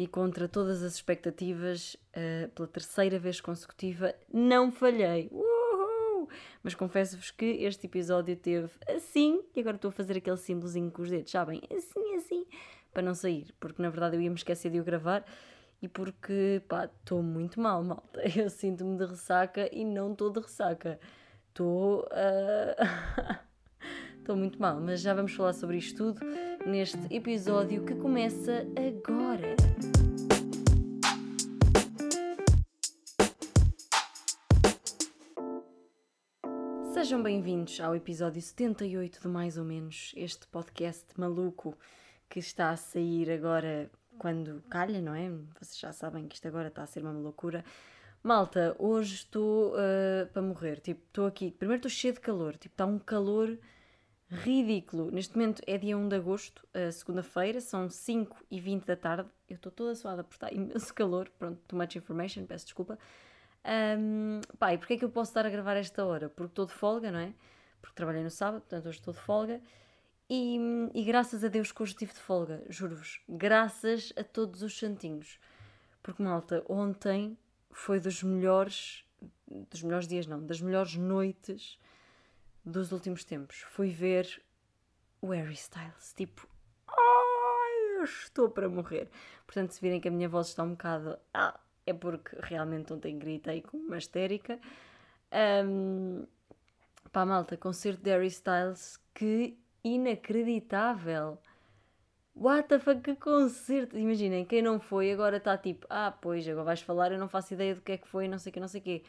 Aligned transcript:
e 0.00 0.06
contra 0.06 0.48
todas 0.48 0.82
as 0.82 0.94
expectativas, 0.94 1.94
uh, 2.16 2.48
pela 2.52 2.66
terceira 2.66 3.18
vez 3.18 3.38
consecutiva, 3.38 4.14
não 4.32 4.72
falhei. 4.72 5.28
Uhul! 5.30 6.26
Mas 6.62 6.74
confesso-vos 6.74 7.30
que 7.30 7.44
este 7.44 7.86
episódio 7.86 8.34
teve 8.34 8.70
assim, 8.88 9.42
e 9.54 9.60
agora 9.60 9.76
estou 9.76 9.90
a 9.90 9.92
fazer 9.92 10.16
aquele 10.16 10.38
símbolozinho 10.38 10.90
com 10.90 11.02
os 11.02 11.10
dedos, 11.10 11.30
sabem? 11.30 11.60
Assim, 11.70 12.14
assim, 12.14 12.46
para 12.94 13.02
não 13.02 13.14
sair, 13.14 13.54
porque 13.60 13.82
na 13.82 13.90
verdade 13.90 14.16
eu 14.16 14.22
ia 14.22 14.30
me 14.30 14.36
esquecer 14.36 14.70
de 14.70 14.80
o 14.80 14.84
gravar 14.84 15.22
e 15.82 15.86
porque, 15.86 16.62
pá, 16.66 16.86
estou 16.86 17.22
muito 17.22 17.60
mal, 17.60 17.84
malta. 17.84 18.22
Eu 18.34 18.48
sinto-me 18.48 18.96
de 18.96 19.04
ressaca 19.04 19.68
e 19.70 19.84
não 19.84 20.12
estou 20.12 20.30
de 20.30 20.40
ressaca. 20.40 20.98
Estou. 21.48 22.06
Uh... 22.06 23.40
Estou 24.18 24.36
muito 24.36 24.60
mal, 24.60 24.78
mas 24.78 25.00
já 25.00 25.14
vamos 25.14 25.32
falar 25.32 25.54
sobre 25.54 25.78
isto 25.78 25.96
tudo 25.96 26.20
neste 26.64 26.98
episódio 27.12 27.84
que 27.84 27.94
começa 27.94 28.66
agora. 28.76 29.69
Sejam 37.10 37.24
bem-vindos 37.24 37.80
ao 37.80 37.96
episódio 37.96 38.40
78 38.40 39.22
de 39.22 39.26
Mais 39.26 39.58
ou 39.58 39.64
Menos, 39.64 40.12
este 40.16 40.46
podcast 40.46 41.06
maluco 41.18 41.76
que 42.28 42.38
está 42.38 42.70
a 42.70 42.76
sair 42.76 43.32
agora 43.32 43.90
quando 44.16 44.62
calha, 44.70 45.02
não 45.02 45.12
é? 45.12 45.28
Vocês 45.58 45.76
já 45.76 45.92
sabem 45.92 46.28
que 46.28 46.36
isto 46.36 46.46
agora 46.46 46.68
está 46.68 46.84
a 46.84 46.86
ser 46.86 47.02
uma 47.02 47.10
loucura. 47.10 47.64
Malta, 48.22 48.76
hoje 48.78 49.14
estou 49.16 49.72
uh, 49.72 50.28
para 50.32 50.40
morrer. 50.40 50.78
Tipo, 50.78 51.02
estou 51.04 51.26
aqui. 51.26 51.50
Primeiro 51.50 51.80
estou 51.80 51.90
cheio 51.90 52.14
de 52.14 52.20
calor. 52.20 52.56
Tipo, 52.56 52.74
está 52.74 52.86
um 52.86 53.00
calor 53.00 53.58
ridículo. 54.28 55.10
Neste 55.10 55.36
momento 55.36 55.62
é 55.66 55.76
dia 55.76 55.98
1 55.98 56.10
de 56.10 56.14
agosto, 56.14 56.64
uh, 56.76 56.92
segunda-feira, 56.92 57.60
são 57.60 57.90
5 57.90 58.36
e 58.48 58.60
20 58.60 58.84
da 58.84 58.94
tarde. 58.94 59.28
Eu 59.48 59.56
estou 59.56 59.72
toda 59.72 59.96
suada 59.96 60.22
por 60.22 60.34
estar 60.34 60.52
imenso 60.52 60.94
calor. 60.94 61.28
Pronto, 61.40 61.60
too 61.66 61.76
much 61.76 61.96
information, 61.96 62.46
peço 62.46 62.66
desculpa. 62.66 62.96
Um, 63.64 64.40
pá, 64.58 64.72
e 64.72 64.78
porquê 64.78 64.94
é 64.94 64.96
que 64.98 65.04
eu 65.04 65.10
posso 65.10 65.30
estar 65.30 65.44
a 65.44 65.50
gravar 65.50 65.76
esta 65.76 66.04
hora? 66.04 66.28
Porque 66.28 66.52
estou 66.52 66.66
de 66.66 66.72
folga, 66.72 67.10
não 67.10 67.18
é? 67.18 67.34
Porque 67.80 67.94
trabalhei 67.94 68.22
no 68.22 68.30
sábado, 68.30 68.60
portanto 68.62 68.86
hoje 68.86 68.98
estou 68.98 69.14
de 69.14 69.20
folga. 69.20 69.60
E, 70.28 70.58
e 70.94 71.02
graças 71.02 71.42
a 71.42 71.48
Deus 71.48 71.72
que 71.72 71.82
hoje 71.82 71.92
estive 71.92 72.12
de 72.12 72.20
folga, 72.20 72.62
juro-vos. 72.68 73.20
Graças 73.28 74.12
a 74.16 74.22
todos 74.22 74.62
os 74.62 74.78
santinhos. 74.78 75.38
Porque, 76.02 76.22
malta, 76.22 76.64
ontem 76.68 77.36
foi 77.70 78.00
dos 78.00 78.22
melhores, 78.22 79.04
dos 79.48 79.82
melhores 79.82 80.06
dias 80.06 80.26
não, 80.26 80.44
das 80.44 80.60
melhores 80.60 80.94
noites 80.96 81.78
dos 82.64 82.92
últimos 82.92 83.24
tempos. 83.24 83.60
Fui 83.70 83.90
ver 83.90 84.42
o 85.20 85.28
Harry 85.30 85.54
Styles, 85.54 86.14
tipo, 86.14 86.48
ai, 86.88 87.98
eu 87.98 88.04
estou 88.04 88.48
para 88.48 88.68
morrer. 88.68 89.10
Portanto, 89.44 89.72
se 89.72 89.80
virem 89.80 90.00
que 90.00 90.08
a 90.08 90.10
minha 90.10 90.28
voz 90.28 90.48
está 90.48 90.62
um 90.62 90.70
bocado, 90.70 91.18
ah, 91.34 91.58
é 91.90 91.94
porque 91.94 92.36
realmente 92.40 92.92
ontem 92.92 93.18
gritei 93.18 93.62
com 93.62 93.76
uma 93.76 93.98
histérica. 93.98 94.58
Um, 95.66 96.26
pá, 97.12 97.24
malta, 97.24 97.56
concerto 97.56 98.02
de 98.02 98.10
Harry 98.10 98.28
Styles, 98.28 98.98
que 99.14 99.58
inacreditável. 99.84 101.38
What 102.34 102.68
the 102.68 102.78
fuck, 102.78 103.02
que 103.02 103.16
concerto! 103.16 103.98
Imaginem, 103.98 104.44
quem 104.44 104.62
não 104.62 104.80
foi 104.80 105.12
agora 105.12 105.36
está 105.36 105.58
tipo, 105.58 105.86
ah, 105.90 106.10
pois, 106.10 106.46
agora 106.48 106.64
vais 106.64 106.80
falar, 106.80 107.12
eu 107.12 107.18
não 107.18 107.28
faço 107.28 107.54
ideia 107.54 107.74
do 107.74 107.80
que 107.82 107.92
é 107.92 107.96
que 107.98 108.08
foi, 108.08 108.28
não 108.28 108.38
sei 108.38 108.50
o 108.50 108.52
que, 108.54 108.60
não 108.60 108.68
sei 108.68 108.80
o 108.80 108.84
quê. 108.84 109.02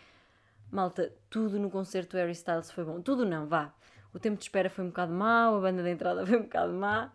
Malta, 0.71 1.13
tudo 1.29 1.59
no 1.59 1.69
concerto 1.69 2.17
Harry 2.17 2.31
Styles 2.31 2.71
foi 2.71 2.83
bom. 2.83 3.01
Tudo 3.01 3.25
não, 3.25 3.45
vá. 3.47 3.73
O 4.13 4.19
tempo 4.19 4.37
de 4.37 4.43
espera 4.43 4.69
foi 4.69 4.83
um 4.83 4.87
bocado 4.87 5.13
mau, 5.13 5.57
a 5.57 5.61
banda 5.61 5.83
de 5.83 5.89
entrada 5.89 6.25
foi 6.27 6.39
um 6.39 6.43
bocado 6.43 6.73
má. 6.73 7.11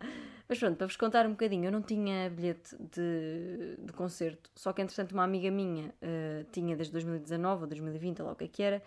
Mas 0.47 0.59
pronto, 0.59 0.77
para 0.77 0.87
vos 0.87 0.95
contar 0.95 1.25
um 1.25 1.31
bocadinho, 1.31 1.65
eu 1.65 1.71
não 1.71 1.81
tinha 1.81 2.29
bilhete 2.29 2.75
de, 2.79 3.75
de 3.79 3.93
concerto, 3.93 4.49
só 4.55 4.71
que 4.71 4.81
entretanto 4.81 5.11
uma 5.11 5.23
amiga 5.23 5.51
minha 5.51 5.89
uh, 5.89 6.45
tinha 6.51 6.75
desde 6.75 6.93
2019 6.93 7.63
ou 7.63 7.67
2020, 7.67 8.21
ou 8.21 8.27
lá 8.27 8.33
o 8.33 8.35
que 8.35 8.45
é 8.45 8.47
que 8.47 8.63
era, 8.63 8.81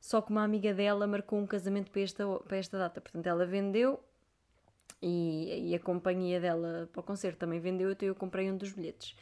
só 0.00 0.20
que 0.20 0.30
uma 0.30 0.42
amiga 0.42 0.74
dela 0.74 1.06
marcou 1.06 1.38
um 1.38 1.46
casamento 1.46 1.90
para 1.90 2.02
esta, 2.02 2.26
para 2.40 2.56
esta 2.56 2.76
data. 2.76 3.00
Portanto, 3.00 3.26
ela 3.26 3.46
vendeu 3.46 4.00
e, 5.00 5.70
e 5.70 5.74
a 5.74 5.78
companhia 5.78 6.40
dela 6.40 6.88
para 6.92 7.00
o 7.00 7.02
concerto 7.02 7.38
também 7.38 7.60
vendeu, 7.60 7.92
então 7.92 8.08
eu 8.08 8.14
comprei 8.14 8.50
um 8.50 8.56
dos 8.56 8.72
bilhetes. 8.72 9.16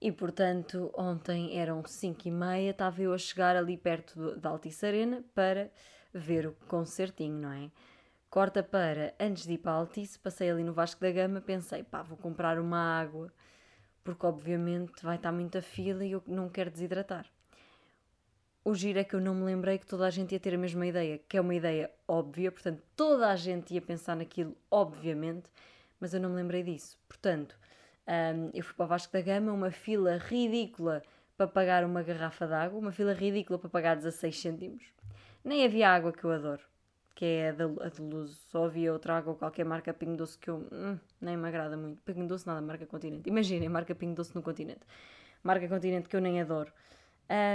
E 0.00 0.12
portanto, 0.12 0.92
ontem 0.94 1.58
eram 1.58 1.82
5 1.84 2.28
e 2.28 2.30
meia, 2.30 2.70
estava 2.70 3.02
eu 3.02 3.12
a 3.12 3.18
chegar 3.18 3.56
ali 3.56 3.76
perto 3.76 4.36
da 4.36 4.50
Altice 4.50 4.84
Arena 4.86 5.24
para 5.34 5.70
ver 6.12 6.46
o 6.46 6.52
concertinho, 6.68 7.40
não 7.40 7.52
é? 7.52 7.70
Corta 8.34 8.64
para, 8.64 9.14
antes 9.20 9.46
de 9.46 9.52
ir 9.52 9.58
para 9.58 9.70
a 9.70 9.74
Altice, 9.76 10.18
passei 10.18 10.50
ali 10.50 10.64
no 10.64 10.72
Vasco 10.72 11.00
da 11.00 11.12
Gama, 11.12 11.40
pensei, 11.40 11.84
pá, 11.84 12.02
vou 12.02 12.18
comprar 12.18 12.58
uma 12.58 12.98
água, 13.00 13.32
porque 14.02 14.26
obviamente 14.26 15.04
vai 15.04 15.14
estar 15.14 15.30
muita 15.30 15.62
fila 15.62 16.04
e 16.04 16.10
eu 16.10 16.22
não 16.26 16.48
quero 16.48 16.68
desidratar. 16.68 17.26
O 18.64 18.74
giro 18.74 18.98
é 18.98 19.04
que 19.04 19.14
eu 19.14 19.20
não 19.20 19.36
me 19.36 19.44
lembrei 19.44 19.78
que 19.78 19.86
toda 19.86 20.04
a 20.04 20.10
gente 20.10 20.32
ia 20.32 20.40
ter 20.40 20.52
a 20.52 20.58
mesma 20.58 20.84
ideia, 20.84 21.20
que 21.28 21.36
é 21.36 21.40
uma 21.40 21.54
ideia 21.54 21.88
óbvia, 22.08 22.50
portanto, 22.50 22.82
toda 22.96 23.30
a 23.30 23.36
gente 23.36 23.72
ia 23.72 23.80
pensar 23.80 24.16
naquilo, 24.16 24.56
obviamente, 24.68 25.48
mas 26.00 26.12
eu 26.12 26.20
não 26.20 26.30
me 26.30 26.34
lembrei 26.34 26.64
disso. 26.64 26.98
Portanto, 27.06 27.56
um, 28.08 28.50
eu 28.52 28.64
fui 28.64 28.74
para 28.74 28.84
o 28.84 28.88
Vasco 28.88 29.12
da 29.12 29.20
Gama, 29.20 29.52
uma 29.52 29.70
fila 29.70 30.16
ridícula 30.16 31.04
para 31.36 31.46
pagar 31.46 31.84
uma 31.84 32.02
garrafa 32.02 32.48
de 32.48 32.54
água, 32.54 32.80
uma 32.80 32.90
fila 32.90 33.12
ridícula 33.12 33.60
para 33.60 33.70
pagar 33.70 33.94
16 33.94 34.40
cêntimos. 34.40 34.82
Nem 35.44 35.64
havia 35.64 35.88
água 35.88 36.12
que 36.12 36.24
eu 36.24 36.32
adoro, 36.32 36.62
que 37.14 37.24
é 37.24 37.48
a 37.50 37.52
de, 37.52 37.62
a 37.62 37.88
de 37.88 38.02
luz. 38.02 38.36
Só 38.50 38.64
havia 38.66 38.92
outra 38.92 39.16
água, 39.16 39.34
qualquer 39.34 39.64
marca 39.64 39.94
Pingo 39.94 40.16
Doce 40.16 40.38
que 40.38 40.50
eu 40.50 40.66
hum, 40.72 40.98
nem 41.20 41.36
me 41.36 41.48
agrada 41.48 41.76
muito. 41.76 42.02
Pingo 42.02 42.26
Doce 42.26 42.46
nada, 42.46 42.60
marca 42.60 42.86
Continente. 42.86 43.28
Imaginem, 43.28 43.68
marca 43.68 43.94
Pingo 43.94 44.14
Doce 44.14 44.34
no 44.34 44.42
Continente. 44.42 44.80
Marca 45.42 45.68
Continente 45.68 46.08
que 46.08 46.16
eu 46.16 46.20
nem 46.20 46.40
adoro. 46.40 46.72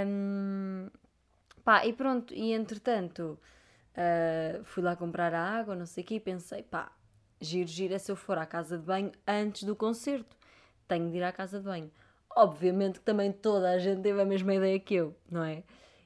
Um, 0.06 0.88
pá, 1.64 1.84
e 1.86 1.92
pronto, 1.92 2.34
e 2.34 2.52
entretanto 2.52 3.38
uh, 3.94 4.64
fui 4.64 4.82
lá 4.82 4.96
comprar 4.96 5.34
a 5.34 5.42
água, 5.42 5.76
não 5.76 5.86
sei 5.86 6.02
o 6.02 6.06
quê, 6.06 6.14
e 6.16 6.20
pensei, 6.20 6.62
pá, 6.62 6.90
giro, 7.40 7.68
giro 7.68 7.94
é 7.94 7.98
se 7.98 8.10
eu 8.10 8.16
for 8.16 8.38
à 8.38 8.46
casa 8.46 8.78
de 8.78 8.84
banho 8.84 9.12
antes 9.26 9.64
do 9.64 9.76
concerto. 9.76 10.36
Tenho 10.88 11.10
de 11.10 11.18
ir 11.18 11.22
à 11.22 11.32
casa 11.32 11.58
de 11.58 11.64
banho. 11.64 11.90
Obviamente 12.34 13.00
que 13.00 13.04
também 13.04 13.32
toda 13.32 13.70
a 13.70 13.78
gente 13.78 14.02
teve 14.02 14.20
a 14.20 14.24
mesma 14.24 14.54
ideia 14.54 14.78
que 14.78 14.94
eu, 14.94 15.16
não 15.30 15.44
é? 15.44 15.62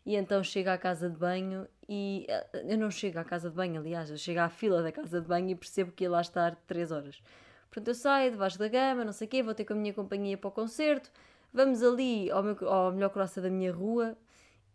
E 0.07 0.17
então 0.17 0.43
chego 0.43 0.71
à 0.71 0.79
casa 0.79 1.09
de 1.09 1.17
banho 1.17 1.67
e 1.89 2.27
uh, 2.29 2.57
eu 2.69 2.79
não 2.79 2.91
chego 2.91 3.19
à 3.19 3.25
casa 3.25 3.51
de 3.51 3.57
banho, 3.57 3.81
aliás, 3.81 4.11
eu 4.11 4.17
chego 4.17 4.41
à 4.41 4.49
fila 4.49 4.83
da 4.83 4.93
casa 4.93 5.21
de 5.21 5.27
banho 5.27 5.51
e 5.51 5.55
percebo 5.55 5.93
que 5.93 6.05
ia 6.05 6.11
lá 6.11 6.21
estar 6.21 6.57
3 6.67 6.93
horas. 6.93 7.23
Portanto, 7.71 7.89
eu 7.89 7.95
saio 7.95 8.31
debaixo 8.31 8.59
da 8.59 8.69
gama, 8.69 9.05
não 9.05 9.13
sei 9.13 9.27
o 9.27 9.31
quê, 9.31 9.43
vou 9.43 9.55
ter 9.55 9.65
com 9.65 9.73
a 9.73 9.77
minha 9.77 9.93
companhia 9.93 10.39
para 10.39 10.49
o 10.49 10.53
concerto 10.53 11.11
Vamos 11.55 11.85
ali 11.85 12.29
ao, 12.33 12.43
meu, 12.43 12.57
ao 12.69 12.91
melhor 12.91 13.11
croça 13.11 13.41
da 13.41 13.49
minha 13.49 13.73
rua 13.73 14.19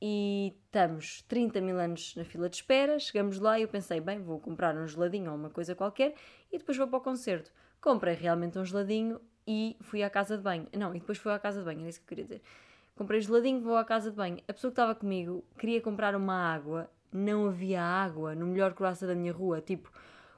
e 0.01 0.55
estamos 0.63 1.23
30 1.23 1.59
mil 1.59 1.77
anos 1.77 2.15
na 2.15 2.23
fila 2.23 2.47
de 2.47 2.55
espera. 2.55 2.97
Chegamos 2.97 3.37
lá 3.37 3.59
e 3.59 3.63
eu 3.63 3.67
pensei, 3.67 3.99
bem, 3.99 4.21
vou 4.21 4.39
comprar 4.39 4.73
um 4.77 4.87
geladinho 4.87 5.29
ou 5.29 5.35
uma 5.35 5.49
coisa 5.49 5.75
qualquer 5.75 6.15
e 6.49 6.57
depois 6.57 6.77
vou 6.77 6.87
para 6.87 6.99
o 6.99 7.01
concerto. 7.01 7.51
Comprei 7.81 8.15
realmente 8.15 8.57
um 8.57 8.63
geladinho 8.63 9.19
e 9.45 9.75
fui 9.81 10.03
à 10.03 10.09
casa 10.09 10.37
de 10.37 10.43
banho. 10.43 10.67
Não, 10.71 10.95
e 10.95 10.99
depois 11.01 11.17
fui 11.17 11.33
à 11.33 11.37
casa 11.37 11.59
de 11.59 11.65
banho, 11.65 11.81
era 11.81 11.89
isso 11.89 11.99
que 11.99 12.05
eu 12.05 12.07
queria 12.07 12.23
dizer. 12.23 12.41
Comprei 12.95 13.19
geladinho, 13.19 13.59
vou 13.59 13.75
à 13.75 13.83
casa 13.83 14.09
de 14.09 14.15
banho. 14.15 14.37
A 14.47 14.53
pessoa 14.53 14.71
que 14.71 14.73
estava 14.79 14.95
comigo 14.95 15.43
queria 15.57 15.81
comprar 15.81 16.15
uma 16.15 16.33
água, 16.33 16.89
não 17.11 17.47
havia 17.47 17.81
água 17.81 18.35
no 18.35 18.45
melhor 18.45 18.73
croça 18.73 19.07
da 19.07 19.15
minha 19.15 19.33
rua. 19.33 19.61
Tipo, 19.61 19.91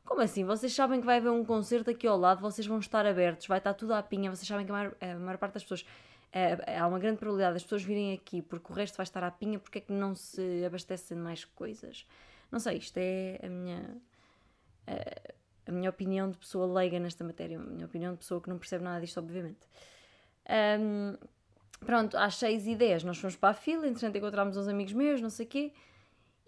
como 0.06 0.22
assim? 0.22 0.44
Vocês 0.44 0.74
sabem 0.74 1.00
que 1.00 1.06
vai 1.06 1.18
haver 1.18 1.30
um 1.30 1.44
concerto 1.44 1.90
aqui 1.90 2.08
ao 2.08 2.18
lado, 2.18 2.42
vocês 2.42 2.68
vão 2.68 2.80
estar 2.80 3.06
abertos, 3.06 3.48
vai 3.48 3.58
estar 3.58 3.74
tudo 3.74 3.94
à 3.94 4.04
pinha, 4.04 4.30
vocês 4.30 4.48
sabem 4.48 4.66
que 4.66 4.72
a 4.72 4.76
maior, 4.76 4.96
a 5.00 5.16
maior 5.16 5.38
parte 5.38 5.54
das 5.54 5.64
pessoas 5.64 5.86
é, 6.34 6.78
há 6.80 6.88
uma 6.88 6.98
grande 6.98 7.18
probabilidade 7.18 7.56
das 7.56 7.64
pessoas 7.64 7.84
virem 7.84 8.14
aqui 8.14 8.42
porque 8.42 8.72
o 8.72 8.76
resto 8.76 8.96
vai 8.96 9.04
estar 9.04 9.24
à 9.24 9.30
pinha, 9.30 9.60
porque 9.60 9.80
é 9.80 9.82
que 9.82 9.92
não 9.92 10.16
se 10.16 10.64
abastecem 10.66 11.18
de 11.18 11.24
mais 11.24 11.44
coisas? 11.44 12.06
Não 12.50 12.60
sei, 12.60 12.78
isto 12.78 12.98
é 12.98 13.40
a 13.44 13.50
minha, 13.50 13.98
a, 14.88 15.70
a 15.70 15.72
minha 15.72 15.90
opinião 15.90 16.30
de 16.30 16.38
pessoa 16.38 16.66
leiga 16.66 17.00
nesta 17.00 17.24
matéria, 17.24 17.60
a 17.60 17.62
minha 17.62 17.86
opinião 17.86 18.14
de 18.14 18.20
pessoa 18.20 18.40
que 18.40 18.50
não 18.50 18.58
percebe 18.58 18.84
nada 18.84 19.02
disto, 19.02 19.18
obviamente. 19.20 19.60
Um, 20.80 21.18
pronto, 21.86 22.18
às 22.18 22.36
6 22.36 22.68
e 22.68 22.76
10 22.76 23.04
nós 23.04 23.18
fomos 23.18 23.36
para 23.36 23.50
a 23.50 23.54
fila, 23.54 23.86
entretanto 23.86 24.18
encontramos 24.18 24.56
uns 24.56 24.68
amigos 24.68 24.94
meus, 24.94 25.22
não 25.22 25.30
sei 25.30 25.46
o 25.46 25.50
quê, 25.50 25.74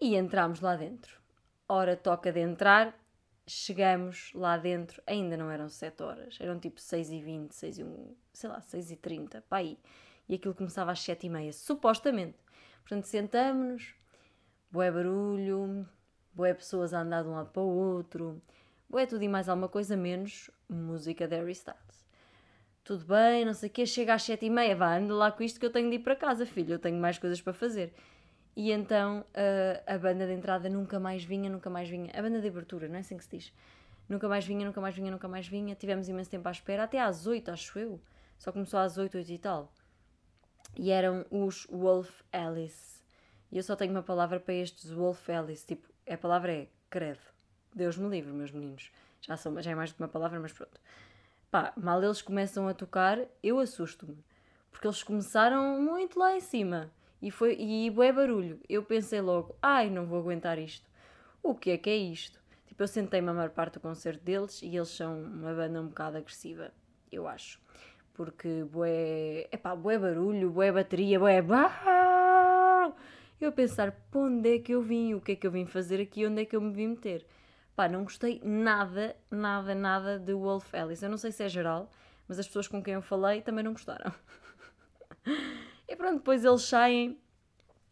e 0.04 0.16
entramos 0.18 0.60
lá 0.60 0.76
dentro. 0.76 1.18
Hora 1.66 1.96
toca 1.96 2.30
de 2.30 2.42
entrar, 2.42 2.94
chegamos 3.48 4.32
lá 4.34 4.58
dentro, 4.58 5.02
ainda 5.08 5.38
não 5.38 5.50
eram 5.50 5.70
7 5.70 6.04
horas, 6.04 6.38
eram 6.42 6.60
tipo 6.60 6.82
6 6.82 7.10
e 7.10 7.22
20, 7.22 7.56
6 7.56 7.78
e 7.78 7.84
1, 7.86 8.16
sei 8.34 8.50
lá, 8.50 8.60
6 8.60 8.92
e 8.92 8.96
30, 8.98 9.42
pá 9.44 9.58
aí. 9.58 9.80
E 10.28 10.36
aquilo 10.36 10.54
começava 10.54 10.92
às 10.92 11.00
7 11.00 11.26
e 11.26 11.30
meia, 11.30 11.54
supostamente. 11.54 12.38
Portanto, 12.82 13.06
sentamos-nos, 13.06 13.96
boé 14.70 14.92
barulho, 14.92 15.88
boé 16.34 16.54
pessoas 16.54 16.94
a 16.94 17.00
andar 17.00 17.24
de 17.24 17.30
um 17.30 17.36
lado 17.36 17.52
para 17.52 17.62
o 17.62 17.68
outro, 17.68 18.42
boé 18.90 19.06
tudo 19.06 19.24
e 19.24 19.30
mais 19.30 19.48
alguma 19.48 19.70
coisa, 19.70 19.96
menos 19.96 20.52
música 20.68 21.26
de 21.30 21.38
Harry 21.38 21.54
Styles. 21.54 22.06
Tudo 22.84 23.06
bem, 23.06 23.46
não 23.46 23.54
sei 23.54 23.70
o 23.70 23.72
quê, 23.72 23.86
chega 23.86 24.14
às 24.14 24.24
7 24.24 24.46
e 24.46 24.50
meia, 24.50 24.76
vá, 24.76 24.98
anda 24.98 25.14
lá 25.14 25.32
com 25.32 25.44
isto 25.44 25.62
que 25.62 25.66
eu 25.66 25.72
tenho 25.72 25.90
de 25.90 25.96
ir 25.96 26.00
para 26.00 26.14
casa, 26.14 26.46
filho, 26.46 26.74
eu 26.74 26.80
tenho 26.80 26.98
mais 26.98 27.18
coisas 27.18 27.42
para 27.42 27.54
fazer. 27.54 27.94
E 28.56 28.72
então 28.72 29.22
uh, 29.22 29.84
a 29.86 29.98
banda 29.98 30.28
de 30.28 30.34
entrada 30.34 30.70
nunca 30.70 31.00
mais 31.00 31.24
vinha, 31.24 31.50
nunca 31.50 31.70
mais 31.70 31.90
vinha. 31.90 32.12
A 32.14 32.22
banda 32.22 32.40
de 32.40 32.48
abertura, 32.48 32.88
não 32.88 32.98
é 32.98 33.00
assim 33.00 33.18
que 33.18 33.24
se 33.24 33.38
diz? 33.38 33.54
Nunca 34.08 34.28
mais 34.28 34.46
vinha, 34.46 34.66
nunca 34.66 34.80
mais 34.80 34.96
vinha, 34.96 35.12
nunca 35.12 35.28
mais 35.28 35.48
vinha. 35.48 35.76
Tivemos 35.76 36.08
imenso 36.08 36.30
tempo 36.30 36.48
à 36.48 36.52
espera, 36.52 36.84
até 36.84 37.00
às 37.00 37.26
8, 37.26 37.50
acho 37.50 37.80
eu. 37.80 38.00
só 38.38 38.52
começou 38.52 38.80
às 38.80 38.98
8, 38.98 39.18
8 39.18 39.32
e 39.32 39.38
tal. 39.40 39.74
E 40.76 40.92
eram 40.92 41.26
os 41.32 41.66
Wolf 41.72 42.22
Alice. 42.32 43.02
E 43.52 43.58
eu 43.58 43.64
só 43.64 43.76
tenho 43.76 43.92
uma 43.92 44.04
palavra 44.04 44.40
para 44.40 44.54
estes 44.54 44.92
Wolf 44.92 45.30
Alice. 45.30 45.66
Tipo, 45.66 45.88
a 46.08 46.18
palavra 46.18 46.54
é 46.54 46.68
credo. 46.90 47.22
Deus 47.74 47.98
me 47.98 48.08
livre, 48.08 48.32
meus 48.32 48.52
meninos. 48.52 48.92
Já, 49.22 49.38
são, 49.38 49.60
já 49.62 49.72
é 49.72 49.76
mais 49.76 49.92
do 49.92 49.96
que 49.96 50.02
uma 50.02 50.08
palavra, 50.08 50.40
mas 50.40 50.54
pronto. 50.54 50.80
Pá, 51.50 51.74
mal 51.78 52.04
eles 52.04 52.22
começam 52.22 52.68
a 52.68 52.74
tocar, 52.74 53.20
eu 53.42 53.60
assusto-me. 53.60 54.24
Porque 54.72 54.86
eles 54.86 55.02
começaram 55.02 55.82
muito 55.82 56.20
lá 56.20 56.36
em 56.36 56.40
cima. 56.40 56.92
E 57.24 57.32
foi 57.32 57.56
e 57.58 57.90
bué 57.90 58.12
barulho. 58.12 58.60
Eu 58.68 58.84
pensei 58.84 59.22
logo, 59.22 59.56
ai, 59.62 59.90
não 59.90 60.06
vou 60.06 60.20
aguentar 60.20 60.60
isto. 60.60 60.86
O 61.42 61.56
que 61.56 61.72
é 61.72 61.78
que 61.78 61.90
é 61.90 61.96
isto? 61.96 62.38
Tipo, 62.68 62.84
eu 62.84 62.88
sentei-me 62.88 63.30
a 63.30 63.34
maior 63.34 63.50
parte 63.52 63.76
do 63.76 63.80
concerto 63.80 64.22
deles 64.26 64.62
e 64.62 64.76
eles 64.76 64.90
são 64.90 65.24
uma 65.24 65.54
banda 65.54 65.82
um 65.82 65.88
bocado 65.88 66.18
agressiva, 66.18 66.74
eu 67.10 67.26
acho. 67.26 67.62
Porque 68.14 68.66
bué, 68.66 69.48
epá, 69.54 69.74
bué 69.74 69.98
barulho, 69.98 70.52
bué 70.52 70.70
bateria, 70.70 71.18
bué... 71.18 71.42
Eu 73.40 73.50
a 73.50 73.52
pensar, 73.54 73.94
para 74.12 74.20
onde 74.20 74.56
é 74.56 74.60
que 74.60 74.74
eu 74.74 74.82
vim? 74.82 75.14
O 75.14 75.22
que 75.22 75.32
é 75.32 75.36
que 75.38 75.48
eu 75.48 75.52
vim 75.52 75.66
fazer 75.66 76.02
aqui? 76.02 76.26
Onde 76.26 76.42
é 76.42 76.46
que 76.46 76.58
eu 76.58 76.62
me 76.62 76.74
vim 76.74 76.88
meter? 76.88 77.26
Pá, 77.74 77.88
não 77.88 78.04
gostei 78.04 78.42
nada, 78.44 79.16
nada, 79.32 79.74
nada 79.74 80.20
de 80.20 80.34
Wolf 80.34 80.74
Alice. 80.74 81.02
Eu 81.02 81.10
não 81.10 81.18
sei 81.18 81.32
se 81.32 81.42
é 81.42 81.48
geral, 81.48 81.90
mas 82.28 82.38
as 82.38 82.48
pessoas 82.48 82.68
com 82.68 82.84
quem 82.84 82.96
eu 82.96 83.02
falei 83.02 83.42
também 83.42 83.64
não 83.64 83.72
gostaram. 83.72 84.14
e 85.94 85.96
pronto, 85.96 86.18
depois 86.18 86.44
eles 86.44 86.64
saem 86.64 87.20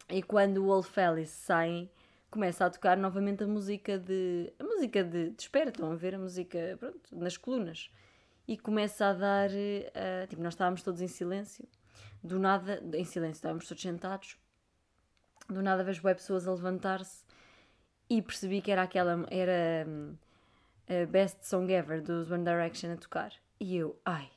e 0.08 0.22
quando 0.22 0.58
o 0.58 0.66
Wolf 0.66 0.98
Alice 0.98 1.32
saem, 1.32 1.90
começa 2.30 2.66
a 2.66 2.70
tocar 2.70 2.96
novamente 2.96 3.44
a 3.44 3.46
música 3.46 3.98
de. 3.98 4.52
a 4.58 4.64
música 4.64 5.04
de, 5.04 5.30
de 5.30 5.42
espera, 5.42 5.70
estão 5.70 5.90
a 5.90 5.94
ver 5.94 6.14
a 6.14 6.18
música, 6.18 6.76
pronto, 6.78 7.16
nas 7.16 7.36
colunas. 7.36 7.90
E 8.46 8.58
começa 8.58 9.06
a 9.06 9.12
dar. 9.12 9.50
Uh, 9.50 10.26
tipo, 10.28 10.42
nós 10.42 10.54
estávamos 10.54 10.82
todos 10.82 11.00
em 11.00 11.08
silêncio. 11.08 11.66
Do 12.22 12.38
nada, 12.38 12.82
em 12.94 13.04
silêncio, 13.04 13.38
estávamos 13.38 13.66
todos 13.66 13.82
sentados. 13.82 14.36
Do 15.48 15.62
nada 15.62 15.84
vejo 15.84 16.04
web 16.04 16.18
pessoas 16.18 16.46
a 16.46 16.52
levantar-se 16.52 17.24
e 18.08 18.20
percebi 18.20 18.60
que 18.60 18.70
era 18.70 18.82
aquela, 18.82 19.26
era 19.30 19.88
um, 19.88 20.14
a 20.88 21.06
Best 21.06 21.46
Song 21.46 21.72
Ever 21.72 22.02
dos 22.02 22.30
One 22.30 22.44
Direction 22.44 22.92
a 22.92 22.96
tocar. 22.96 23.32
E 23.58 23.76
eu, 23.76 23.98
ai, 24.04 24.30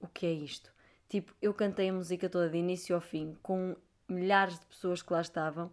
o 0.00 0.08
que 0.08 0.26
é 0.26 0.32
isto? 0.32 0.72
Tipo, 1.08 1.34
eu 1.40 1.54
cantei 1.54 1.88
a 1.88 1.92
música 1.92 2.28
toda 2.28 2.50
de 2.50 2.58
início 2.58 2.94
ao 2.94 3.00
fim, 3.00 3.36
com 3.42 3.74
milhares 4.08 4.58
de 4.58 4.66
pessoas 4.66 5.02
que 5.02 5.12
lá 5.12 5.20
estavam. 5.20 5.70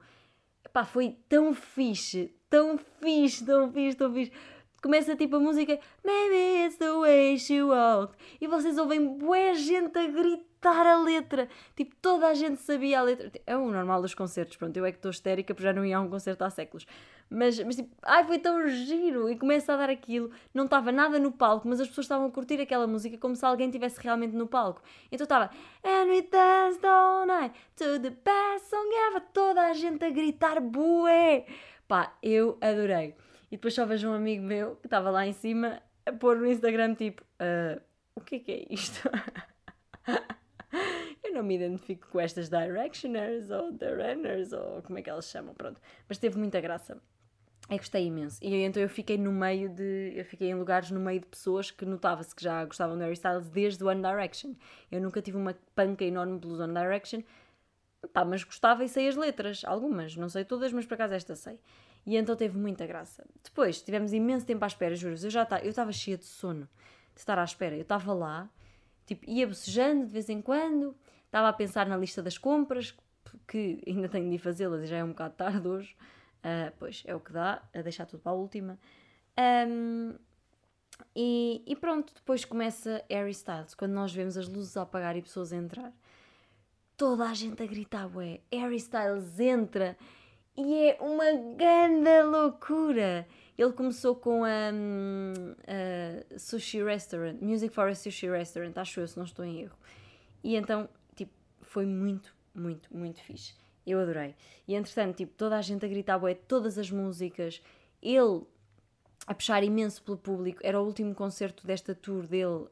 Pá, 0.71 0.85
foi 0.85 1.17
tão 1.27 1.53
fixe, 1.53 2.33
tão 2.49 2.77
fixe, 2.77 3.45
tão 3.45 3.71
fixe, 3.71 3.97
tão 3.97 4.13
fixe. 4.13 4.31
Começa 4.81 5.15
tipo 5.15 5.37
a 5.37 5.39
música 5.39 5.79
Maybe 6.03 6.65
it's 6.65 6.77
the 6.77 6.91
way 6.91 7.39
she 7.39 7.59
walked 7.63 8.15
e 8.39 8.47
vocês 8.47 8.77
ouvem 8.77 9.17
boa 9.17 9.55
gente 9.55 9.97
a 9.97 10.07
gritar 10.07 10.85
a 10.85 11.01
letra. 11.01 11.49
Tipo, 11.75 11.95
toda 12.01 12.27
a 12.27 12.33
gente 12.33 12.61
sabia 12.61 12.99
a 12.99 13.01
letra. 13.01 13.31
É 13.47 13.57
o 13.57 13.71
normal 13.71 14.01
dos 14.01 14.13
concertos, 14.13 14.57
pronto. 14.57 14.77
Eu 14.77 14.85
é 14.85 14.91
que 14.91 14.97
estou 14.97 15.09
histérica 15.09 15.53
porque 15.53 15.63
já 15.63 15.73
não 15.73 15.83
ia 15.83 15.97
a 15.97 16.01
um 16.01 16.09
concerto 16.09 16.43
há 16.43 16.49
séculos. 16.49 16.85
Mas, 17.29 17.59
mas 17.59 17.75
tipo, 17.75 17.89
ai, 18.03 18.23
foi 18.23 18.39
tão 18.39 18.67
giro. 18.67 19.29
E 19.29 19.37
começa 19.37 19.73
a 19.73 19.77
dar 19.77 19.89
aquilo. 19.89 20.31
Não 20.53 20.65
estava 20.65 20.91
nada 20.91 21.19
no 21.19 21.31
palco, 21.31 21.67
mas 21.67 21.79
as 21.79 21.87
pessoas 21.87 22.05
estavam 22.05 22.27
a 22.27 22.31
curtir 22.31 22.61
aquela 22.61 22.87
música 22.87 23.17
como 23.17 23.35
se 23.35 23.45
alguém 23.45 23.67
estivesse 23.67 23.99
realmente 24.01 24.35
no 24.35 24.47
palco. 24.47 24.81
Então 25.11 25.25
estava 25.25 25.49
And 25.83 26.09
we 26.09 26.21
danced 26.21 26.85
all 26.85 27.25
night 27.25 27.55
to 27.77 27.99
the 27.99 28.11
best 28.11 28.69
song 28.69 28.89
ever. 29.09 29.21
Toda 29.33 29.61
a 29.67 29.73
gente 29.73 30.03
a 30.05 30.09
gritar 30.09 30.61
bué. 30.61 31.45
Pá, 31.87 32.15
eu 32.21 32.57
adorei. 32.61 33.15
E 33.51 33.57
depois 33.57 33.73
só 33.73 33.85
vejo 33.85 34.09
um 34.09 34.13
amigo 34.13 34.43
meu 34.43 34.75
que 34.77 34.87
estava 34.87 35.09
lá 35.09 35.25
em 35.25 35.33
cima 35.33 35.81
a 36.05 36.11
pôr 36.11 36.37
no 36.37 36.47
Instagram 36.47 36.95
tipo, 36.95 37.23
uh, 37.41 37.81
o 38.15 38.21
que 38.21 38.35
é 38.35 38.39
que 38.39 38.51
é 38.51 38.65
isto? 38.69 39.09
Eu 41.23 41.33
não 41.33 41.43
me 41.43 41.55
identifico 41.55 42.07
com 42.11 42.19
estas 42.19 42.49
Directioners 42.49 43.49
ou 43.49 43.73
The 43.73 43.93
Runners 43.93 44.53
ou 44.53 44.81
como 44.83 44.99
é 44.99 45.01
que 45.01 45.09
elas 45.09 45.25
chamam, 45.29 45.53
pronto. 45.53 45.81
Mas 46.07 46.17
teve 46.17 46.37
muita 46.37 46.61
graça. 46.61 47.01
É 47.67 47.77
gostei 47.77 48.05
imenso. 48.05 48.37
E 48.43 48.53
então 48.63 48.81
eu 48.81 48.89
fiquei 48.89 49.17
no 49.17 49.31
meio 49.31 49.69
de. 49.69 50.13
Eu 50.15 50.23
fiquei 50.25 50.49
em 50.49 50.55
lugares 50.55 50.91
no 50.91 50.99
meio 50.99 51.19
de 51.19 51.25
pessoas 51.25 51.71
que 51.71 51.85
notava-se 51.85 52.35
que 52.35 52.43
já 52.43 52.63
gostavam 52.63 52.95
de 52.95 53.03
Harry 53.03 53.13
Styles 53.13 53.49
desde 53.49 53.83
o 53.83 53.87
One 53.87 54.01
Direction. 54.01 54.53
Eu 54.91 55.01
nunca 55.01 55.21
tive 55.21 55.37
uma 55.37 55.55
panca 55.73 56.03
enorme 56.03 56.39
pelos 56.39 56.59
One 56.59 56.73
Direction. 56.73 57.23
Pá, 58.13 58.23
mas 58.23 58.43
gostava 58.43 58.83
e 58.83 58.89
sei 58.89 59.07
as 59.07 59.15
letras. 59.15 59.63
Algumas, 59.65 60.15
não 60.15 60.29
sei 60.29 60.45
todas, 60.45 60.71
mas 60.71 60.85
por 60.85 60.93
acaso 60.93 61.15
esta 61.15 61.35
sei. 61.35 61.59
E 62.05 62.15
então 62.15 62.35
teve 62.35 62.57
muita 62.57 62.85
graça. 62.85 63.25
Depois 63.43 63.81
tivemos 63.81 64.13
imenso 64.13 64.45
tempo 64.45 64.63
à 64.63 64.67
espera, 64.67 64.95
juro 64.95 65.15
Eu 65.15 65.29
já 65.31 65.41
estava 65.41 65.91
cheia 65.91 66.17
de 66.17 66.25
sono 66.25 66.69
de 67.15 67.19
estar 67.19 67.39
à 67.39 67.43
espera. 67.43 67.75
Eu 67.75 67.81
estava 67.81 68.13
lá, 68.13 68.47
tipo, 69.07 69.27
ia 69.27 69.47
bocejando 69.47 70.05
de 70.05 70.11
vez 70.11 70.29
em 70.29 70.39
quando 70.39 70.95
Estava 71.35 71.49
a 71.49 71.53
pensar 71.53 71.85
na 71.85 71.97
lista 71.97 72.23
das 72.23 72.37
compras, 72.37 72.95
que 73.45 73.83
ainda 73.85 74.07
tenho 74.07 74.31
de 74.31 74.37
fazê-las 74.37 74.83
e 74.83 74.85
já 74.85 74.95
é 74.95 75.03
um 75.03 75.09
bocado 75.09 75.33
tarde 75.33 75.67
hoje. 75.67 75.93
Uh, 76.45 76.71
pois 76.77 77.01
é 77.07 77.15
o 77.15 77.19
que 77.19 77.33
dá, 77.33 77.59
a 77.73 77.81
deixar 77.81 78.05
tudo 78.05 78.21
para 78.21 78.31
a 78.31 78.35
última. 78.35 78.77
Um, 79.67 80.13
e, 81.15 81.63
e, 81.65 81.75
pronto, 81.75 82.13
depois 82.13 82.45
começa 82.45 83.03
Harry 83.09 83.31
Styles, 83.31 83.73
quando 83.73 83.93
nós 83.93 84.13
vemos 84.13 84.37
as 84.37 84.47
luzes 84.47 84.77
a 84.77 84.83
apagar 84.83 85.17
e 85.17 85.23
pessoas 85.23 85.51
a 85.51 85.57
entrar. 85.57 85.91
Toda 86.95 87.27
a 87.27 87.33
gente 87.33 87.63
a 87.63 87.65
gritar, 87.65 88.05
ué, 88.15 88.41
Harry 88.53 88.75
Styles 88.75 89.39
entra 89.39 89.97
e 90.55 90.89
é 90.91 90.97
uma 91.01 91.33
grande 91.55 92.21
loucura. 92.21 93.27
Ele 93.57 93.73
começou 93.73 94.15
com 94.15 94.43
a, 94.45 94.69
a 95.67 96.37
Sushi 96.37 96.83
Restaurant, 96.83 97.41
Music 97.41 97.73
for 97.73 97.89
a 97.89 97.95
Sushi 97.95 98.29
Restaurant, 98.29 98.77
acho 98.77 98.99
eu, 98.99 99.07
se 99.07 99.17
não 99.17 99.25
estou 99.25 99.43
em 99.43 99.61
erro. 99.61 99.77
E 100.43 100.55
então 100.55 100.87
foi 101.61 101.87
muito, 101.87 102.35
muito, 102.53 102.95
muito 102.95 103.19
fixe. 103.21 103.55
Eu 103.85 103.99
adorei. 103.99 104.35
E 104.67 104.73
entretanto, 104.73 105.17
tipo, 105.17 105.33
toda 105.35 105.57
a 105.57 105.61
gente 105.61 105.85
a 105.85 105.87
gritar 105.87 106.17
bué, 106.17 106.33
todas 106.33 106.77
as 106.77 106.89
músicas, 106.89 107.61
ele 108.01 108.43
a 109.27 109.33
puxar 109.33 109.63
imenso 109.63 110.03
pelo 110.03 110.17
público. 110.17 110.59
Era 110.63 110.79
o 110.79 110.85
último 110.85 111.13
concerto 111.13 111.65
desta 111.65 111.95
tour 111.95 112.27
dele 112.27 112.45
uh, 112.45 112.69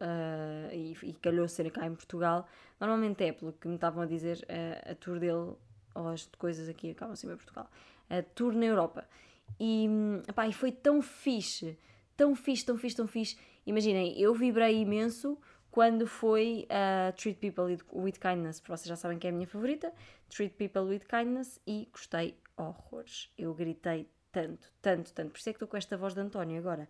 e, 0.72 0.98
e 1.04 1.14
calhou 1.14 1.48
ser 1.48 1.70
cá 1.72 1.86
em 1.86 1.96
Portugal. 1.96 2.48
Normalmente 2.80 3.24
é, 3.24 3.32
pelo 3.32 3.54
que 3.54 3.68
me 3.68 3.76
estavam 3.76 4.04
a 4.04 4.06
dizer, 4.06 4.46
uh, 4.50 4.92
a 4.92 4.96
tour 4.96 5.20
dele, 5.20 5.54
ou 5.96 6.08
as 6.08 6.26
coisas 6.38 6.70
aqui 6.70 6.92
acabam 6.92 7.16
sempre 7.16 7.36
em 7.36 7.38
Portugal, 7.38 7.70
a 8.10 8.22
tour 8.22 8.54
na 8.54 8.66
Europa. 8.66 9.08
E, 9.60 9.88
epá, 10.28 10.48
e 10.48 10.54
foi 10.54 10.72
tão 10.72 11.02
fixe, 11.02 11.78
tão 12.16 12.36
fixe, 12.36 12.66
tão 12.66 12.78
fixe, 12.78 12.96
tão 12.96 13.08
fixe. 13.08 13.38
Imaginem, 13.66 14.20
eu 14.20 14.34
vibrei 14.34 14.82
imenso 14.82 15.38
quando 15.74 16.06
foi 16.06 16.68
a 16.70 17.10
uh, 17.10 17.14
Treat 17.14 17.40
People 17.40 17.76
with 17.94 18.20
Kindness, 18.22 18.60
porque 18.60 18.78
vocês 18.78 18.88
já 18.88 18.96
sabem 18.96 19.18
que 19.18 19.26
é 19.26 19.32
a 19.32 19.34
minha 19.34 19.48
favorita, 19.48 19.92
Treat 20.30 20.54
People 20.54 20.84
with 20.84 21.00
Kindness, 21.00 21.60
e 21.66 21.90
gostei 21.92 22.38
horrores. 22.56 23.34
Eu 23.36 23.56
gritei 23.56 24.08
tanto, 24.32 24.72
tanto, 24.84 25.12
tanto. 25.12 25.32
Por 25.32 25.40
isso 25.40 25.50
é 25.50 25.52
que 25.52 25.56
estou 25.56 25.68
com 25.68 25.76
esta 25.76 25.98
voz 25.98 26.14
de 26.14 26.20
António 26.20 26.60
agora. 26.60 26.88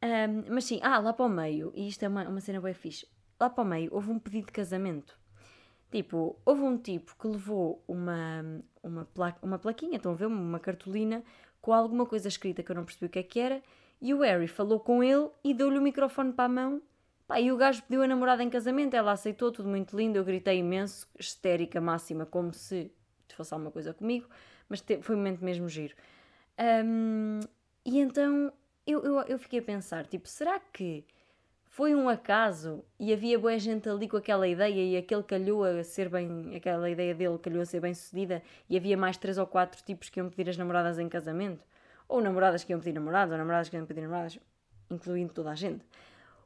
Um, 0.00 0.54
mas 0.54 0.66
sim, 0.66 0.78
ah, 0.84 1.00
lá 1.00 1.12
para 1.12 1.26
o 1.26 1.28
meio, 1.28 1.72
e 1.74 1.88
isto 1.88 2.04
é 2.04 2.08
uma, 2.08 2.28
uma 2.28 2.40
cena 2.40 2.60
bem 2.60 2.72
fixe, 2.74 3.08
lá 3.40 3.50
para 3.50 3.64
o 3.64 3.66
meio 3.66 3.92
houve 3.92 4.08
um 4.12 4.20
pedido 4.20 4.46
de 4.46 4.52
casamento. 4.52 5.18
Tipo, 5.90 6.38
houve 6.46 6.62
um 6.62 6.78
tipo 6.78 7.16
que 7.18 7.26
levou 7.26 7.82
uma, 7.88 8.62
uma, 8.84 9.04
pla 9.04 9.36
uma 9.42 9.58
plaquinha, 9.58 9.96
estão 9.96 10.12
a 10.12 10.14
ver? 10.14 10.26
Uma 10.26 10.60
cartolina 10.60 11.24
com 11.60 11.72
alguma 11.72 12.06
coisa 12.06 12.28
escrita 12.28 12.62
que 12.62 12.70
eu 12.70 12.76
não 12.76 12.84
percebi 12.84 13.06
o 13.06 13.10
que 13.10 13.18
é 13.18 13.22
que 13.24 13.40
era, 13.40 13.60
e 14.00 14.14
o 14.14 14.20
Harry 14.20 14.46
falou 14.46 14.78
com 14.78 15.02
ele 15.02 15.28
e 15.42 15.52
deu-lhe 15.52 15.76
o 15.76 15.82
microfone 15.82 16.32
para 16.32 16.44
a 16.44 16.48
mão 16.48 16.80
Pá, 17.30 17.40
e 17.40 17.52
o 17.52 17.56
gajo 17.56 17.80
pediu 17.84 18.02
a 18.02 18.08
namorada 18.08 18.42
em 18.42 18.50
casamento, 18.50 18.94
ela 18.94 19.12
aceitou, 19.12 19.52
tudo 19.52 19.68
muito 19.68 19.96
lindo, 19.96 20.18
eu 20.18 20.24
gritei 20.24 20.58
imenso, 20.58 21.08
histérica 21.16 21.80
máxima, 21.80 22.26
como 22.26 22.52
se 22.52 22.90
fosse 23.36 23.54
alguma 23.54 23.70
coisa 23.70 23.94
comigo, 23.94 24.28
mas 24.68 24.84
foi 25.00 25.14
um 25.14 25.18
momento 25.18 25.44
mesmo 25.44 25.68
giro. 25.68 25.94
Um, 26.84 27.38
e 27.84 28.00
então 28.00 28.52
eu, 28.84 29.04
eu, 29.04 29.20
eu 29.20 29.38
fiquei 29.38 29.60
a 29.60 29.62
pensar, 29.62 30.08
tipo, 30.08 30.26
será 30.26 30.58
que 30.58 31.04
foi 31.66 31.94
um 31.94 32.08
acaso 32.08 32.84
e 32.98 33.12
havia 33.12 33.38
boa 33.38 33.56
gente 33.60 33.88
ali 33.88 34.08
com 34.08 34.16
aquela 34.16 34.48
ideia 34.48 34.82
e 34.84 34.96
aquele 34.96 35.22
calhou 35.22 35.62
a 35.62 35.84
ser 35.84 36.08
bem, 36.08 36.56
aquela 36.56 36.90
ideia 36.90 37.14
dele 37.14 37.38
calhou 37.38 37.62
a 37.62 37.64
ser 37.64 37.78
bem 37.78 37.94
sucedida 37.94 38.42
e 38.68 38.76
havia 38.76 38.96
mais 38.96 39.16
três 39.16 39.38
ou 39.38 39.46
quatro 39.46 39.80
tipos 39.84 40.08
que 40.08 40.18
iam 40.18 40.28
pedir 40.28 40.50
as 40.50 40.56
namoradas 40.56 40.98
em 40.98 41.08
casamento? 41.08 41.64
Ou 42.08 42.20
namoradas 42.20 42.64
que 42.64 42.72
iam 42.72 42.80
pedir 42.80 42.94
namorados, 42.94 43.30
ou 43.30 43.38
namoradas 43.38 43.68
que 43.68 43.76
iam 43.76 43.86
pedir 43.86 44.00
namoradas, 44.00 44.36
incluindo 44.90 45.32
toda 45.32 45.52
a 45.52 45.54
gente. 45.54 45.84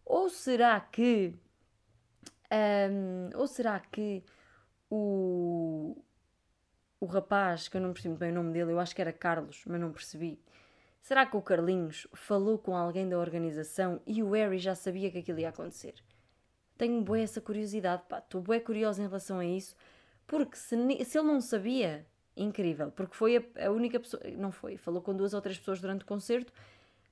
Ou 0.04 0.28
será 0.28 0.80
que. 0.80 1.34
Um, 2.52 3.30
ou 3.36 3.46
será 3.46 3.80
que 3.80 4.22
o, 4.90 5.96
o 7.00 7.06
rapaz, 7.06 7.68
que 7.68 7.76
eu 7.76 7.80
não 7.80 7.92
percebi 7.92 8.14
bem 8.16 8.30
o 8.30 8.34
nome 8.34 8.52
dele, 8.52 8.72
eu 8.72 8.78
acho 8.78 8.94
que 8.94 9.00
era 9.00 9.12
Carlos, 9.12 9.64
mas 9.66 9.80
não 9.80 9.92
percebi. 9.92 10.38
Será 11.00 11.26
que 11.26 11.36
o 11.36 11.42
Carlinhos 11.42 12.06
falou 12.14 12.58
com 12.58 12.76
alguém 12.76 13.08
da 13.08 13.18
organização 13.18 14.00
e 14.06 14.22
o 14.22 14.30
Harry 14.30 14.58
já 14.58 14.74
sabia 14.74 15.10
que 15.10 15.18
aquilo 15.18 15.40
ia 15.40 15.50
acontecer? 15.50 15.94
Tenho 16.78 17.02
bué 17.02 17.22
essa 17.22 17.40
curiosidade, 17.40 18.02
pá, 18.08 18.18
estou 18.18 18.40
bué 18.40 18.60
curiosa 18.60 19.02
em 19.02 19.06
relação 19.06 19.38
a 19.38 19.44
isso, 19.44 19.76
porque 20.26 20.56
se, 20.56 21.04
se 21.04 21.18
ele 21.18 21.26
não 21.26 21.40
sabia, 21.40 22.06
incrível, 22.36 22.90
porque 22.90 23.14
foi 23.14 23.36
a, 23.36 23.66
a 23.66 23.70
única 23.70 24.00
pessoa, 24.00 24.22
não 24.36 24.50
foi, 24.50 24.76
falou 24.76 25.02
com 25.02 25.14
duas 25.14 25.34
ou 25.34 25.40
três 25.40 25.58
pessoas 25.58 25.80
durante 25.80 26.02
o 26.02 26.06
concerto 26.06 26.52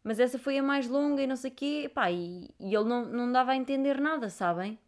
mas 0.05 0.19
essa 0.19 0.39
foi 0.39 0.59
a 0.59 0.63
mais 0.63 0.89
longa 0.89 1.23
e 1.23 1.27
não 1.27 1.37
sei 1.37 1.51
o 1.51 1.55
quê, 1.55 1.91
pá, 1.95 2.11
e, 2.11 2.51
e 2.59 2.75
ele 2.75 2.85
não, 2.85 3.05
não 3.05 3.33
dava 3.33 3.53
a 3.53 3.57
entender 3.57 4.01
nada, 4.01 4.29
sabem? 4.29 4.79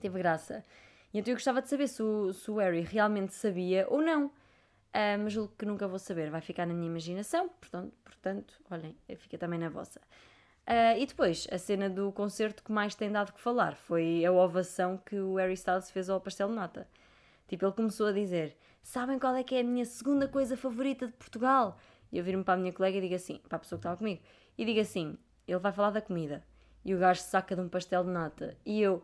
Teve 0.00 0.18
graça. 0.18 0.64
E 1.12 1.18
então 1.18 1.32
eu 1.32 1.36
gostava 1.36 1.62
de 1.62 1.68
saber 1.68 1.88
se 1.88 2.02
o, 2.02 2.32
se 2.32 2.50
o 2.50 2.56
Harry 2.56 2.82
realmente 2.82 3.34
sabia 3.34 3.86
ou 3.88 4.00
não. 4.00 4.26
Uh, 4.26 5.16
mas 5.22 5.32
julgo 5.32 5.54
que 5.56 5.64
nunca 5.64 5.86
vou 5.86 5.98
saber, 5.98 6.30
vai 6.30 6.40
ficar 6.40 6.66
na 6.66 6.74
minha 6.74 6.88
imaginação, 6.88 7.48
portanto, 7.48 7.92
portanto 8.04 8.60
olhem, 8.70 8.96
fica 9.18 9.38
também 9.38 9.58
na 9.58 9.68
vossa. 9.68 10.00
Uh, 10.66 10.98
e 10.98 11.06
depois, 11.06 11.46
a 11.50 11.58
cena 11.58 11.88
do 11.88 12.12
concerto 12.12 12.62
que 12.62 12.72
mais 12.72 12.94
tem 12.94 13.10
dado 13.10 13.32
que 13.32 13.40
falar 13.40 13.76
foi 13.76 14.24
a 14.24 14.32
ovação 14.32 14.98
que 14.98 15.16
o 15.16 15.36
Harry 15.36 15.54
Styles 15.54 15.90
fez 15.90 16.10
ao 16.10 16.20
pastel 16.20 16.48
de 16.48 16.54
nata. 16.54 16.88
Tipo, 17.48 17.66
ele 17.66 17.72
começou 17.72 18.08
a 18.08 18.12
dizer: 18.12 18.56
Sabem 18.82 19.18
qual 19.18 19.34
é 19.34 19.42
que 19.42 19.54
é 19.54 19.60
a 19.60 19.64
minha 19.64 19.84
segunda 19.84 20.28
coisa 20.28 20.56
favorita 20.56 21.06
de 21.06 21.12
Portugal? 21.12 21.78
E 22.12 22.18
eu 22.18 22.24
viro-me 22.24 22.44
para 22.44 22.54
a 22.54 22.56
minha 22.56 22.72
colega 22.72 22.98
e 22.98 23.00
digo 23.00 23.14
assim, 23.14 23.40
para 23.48 23.56
a 23.56 23.58
pessoa 23.58 23.78
que 23.78 23.80
estava 23.80 23.96
comigo, 23.96 24.20
e 24.58 24.64
digo 24.64 24.80
assim: 24.80 25.16
Ele 25.46 25.58
vai 25.58 25.72
falar 25.72 25.90
da 25.90 26.00
comida. 26.00 26.44
E 26.84 26.94
o 26.94 26.98
gajo 26.98 27.20
saca 27.20 27.54
de 27.54 27.60
um 27.60 27.68
pastel 27.68 28.04
de 28.04 28.10
nata. 28.10 28.56
E 28.64 28.80
eu, 28.80 29.02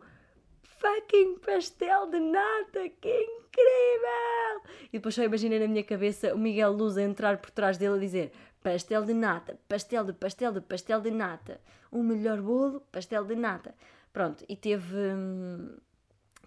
fucking 0.63 1.39
pastel 1.39 2.09
de 2.09 2.19
nata, 2.19 2.89
que 3.01 3.09
incrível! 3.09 4.61
E 4.85 4.93
depois 4.93 5.15
só 5.15 5.23
imaginei 5.23 5.59
na 5.59 5.67
minha 5.67 5.83
cabeça 5.83 6.33
o 6.33 6.37
Miguel 6.37 6.71
Luz 6.71 6.97
a 6.97 7.03
entrar 7.03 7.37
por 7.37 7.51
trás 7.51 7.77
dele 7.77 7.95
a 7.95 7.99
dizer 7.99 8.31
pastel 8.61 9.03
de 9.05 9.13
nata, 9.13 9.57
pastel 9.67 10.03
de 10.03 10.13
pastel 10.13 10.51
de 10.51 10.61
pastel 10.61 10.99
de 10.99 11.11
nata, 11.11 11.61
o 11.91 12.03
melhor 12.03 12.41
bolo, 12.41 12.81
pastel 12.91 13.23
de 13.23 13.35
nata. 13.35 13.73
Pronto, 14.11 14.43
e 14.49 14.55
teve. 14.55 14.95
Hum, 14.95 15.77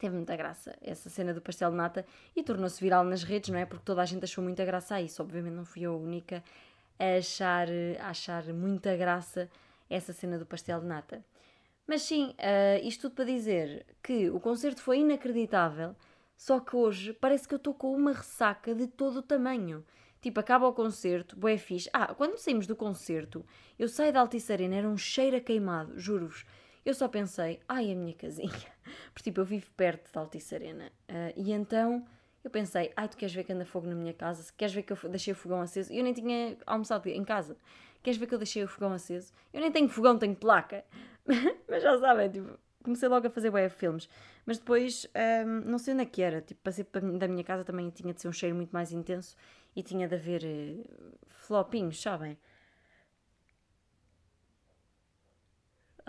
teve 0.01 0.17
muita 0.17 0.35
graça 0.35 0.77
essa 0.81 1.09
cena 1.11 1.33
do 1.33 1.41
pastel 1.41 1.71
de 1.71 1.77
nata 1.77 2.05
e 2.35 2.43
tornou-se 2.43 2.81
viral 2.81 3.05
nas 3.05 3.23
redes, 3.23 3.51
não 3.51 3.59
é? 3.59 3.67
Porque 3.67 3.85
toda 3.85 4.03
a 4.03 4.07
gente 4.07 4.25
achou 4.25 4.43
muita 4.43 4.65
graça 4.65 4.97
a 4.97 5.03
isso. 5.03 5.23
Obviamente 5.23 5.55
não 5.55 5.65
fui 5.65 5.83
eu 5.83 5.93
a 5.93 5.97
única 5.97 6.43
a 6.99 7.19
achar, 7.19 7.69
a 8.01 8.09
achar 8.09 8.45
muita 8.53 8.97
graça 8.97 9.49
essa 9.89 10.13
cena 10.13 10.39
do 10.39 10.47
pastel 10.47 10.81
de 10.81 10.87
nata. 10.87 11.25
Mas 11.87 12.03
sim, 12.03 12.35
uh, 12.39 12.87
isto 12.87 13.03
tudo 13.03 13.17
para 13.17 13.25
dizer 13.25 13.85
que 14.03 14.31
o 14.31 14.39
concerto 14.39 14.81
foi 14.81 15.01
inacreditável, 15.01 15.97
só 16.37 16.61
que 16.61 16.77
hoje 16.77 17.13
parece 17.13 17.49
que 17.49 17.55
eu 17.55 17.57
estou 17.57 17.75
com 17.75 17.95
uma 17.95 18.13
ressaca 18.13 18.75
de 18.75 18.87
todo 18.87 19.17
o 19.19 19.23
tamanho. 19.23 19.85
Tipo, 20.21 20.39
acaba 20.39 20.69
o 20.69 20.73
concerto, 20.73 21.35
boé 21.35 21.57
fixe. 21.57 21.89
Ah, 21.93 22.15
quando 22.15 22.39
saímos 22.39 22.67
do 22.67 22.77
concerto, 22.77 23.45
eu 23.79 23.89
saí 23.89 24.13
da 24.13 24.21
Altice 24.21 24.53
Arena, 24.53 24.77
era 24.77 24.89
um 24.89 24.97
cheiro 24.97 25.37
a 25.37 25.41
queimado, 25.41 25.99
juro-vos. 25.99 26.45
Eu 26.85 26.95
só 26.95 27.09
pensei, 27.09 27.61
ai, 27.69 27.93
a 27.93 27.95
minha 27.95 28.15
casinha. 28.15 28.51
Porque, 29.13 29.31
tipo, 29.31 29.41
eu 29.41 29.45
vivo 29.45 29.71
perto 29.77 30.13
da 30.13 30.21
Altice 30.21 30.55
Arena. 30.55 30.91
Uh, 31.09 31.33
e 31.37 31.53
então, 31.53 32.07
eu 32.43 32.51
pensei, 32.51 32.91
ai, 32.97 33.09
tu 33.09 33.17
queres 33.17 33.35
ver 33.35 33.45
que 33.45 33.53
anda 33.53 33.67
fogo 33.67 33.87
na 33.87 33.95
minha 33.95 34.15
casa? 34.15 34.51
Queres 34.57 34.75
ver 34.75 34.83
que 34.83 34.93
eu 34.93 34.97
deixei 35.11 35.33
o 35.33 35.37
fogão 35.37 35.61
aceso? 35.61 35.93
Eu 35.93 36.03
nem 36.03 36.13
tinha 36.13 36.57
almoçado 36.67 37.09
em 37.09 37.25
casa. 37.25 37.57
Queres 38.03 38.19
ver 38.19 38.27
que 38.27 38.35
eu 38.35 38.39
deixei 38.39 38.65
o 38.65 38.69
fogão 38.69 38.93
aceso? 38.93 39.33
Eu 39.53 39.61
nem 39.61 39.71
tenho 39.71 39.89
fogão, 39.89 40.19
tenho 40.19 40.35
placa. 40.35 40.85
Mas 41.69 41.83
já 41.83 41.99
sabem, 41.99 42.31
tipo, 42.31 42.59
comecei 42.83 43.09
logo 43.09 43.27
a 43.27 43.31
fazer 43.31 43.51
web 43.51 43.73
filmes. 43.75 44.09
Mas 44.47 44.59
depois, 44.59 45.07
um, 45.47 45.71
não 45.71 45.79
sei 45.79 45.93
onde 45.93 46.05
é 46.05 46.07
que 46.07 46.23
era. 46.23 46.41
Tipo, 46.41 46.61
passei 46.63 46.87
da 47.19 47.29
minha 47.29 47.45
casa 47.45 47.63
também 47.63 47.91
tinha 47.91 48.15
de 48.15 48.23
ser 48.23 48.29
um 48.29 48.33
cheiro 48.33 48.57
muito 48.57 48.71
mais 48.71 48.91
intenso 48.91 49.37
e 49.77 49.83
tinha 49.83 50.09
de 50.09 50.15
haver 50.15 50.43
uh, 50.43 51.19
flopinhos, 51.29 52.01
sabem? 52.01 52.39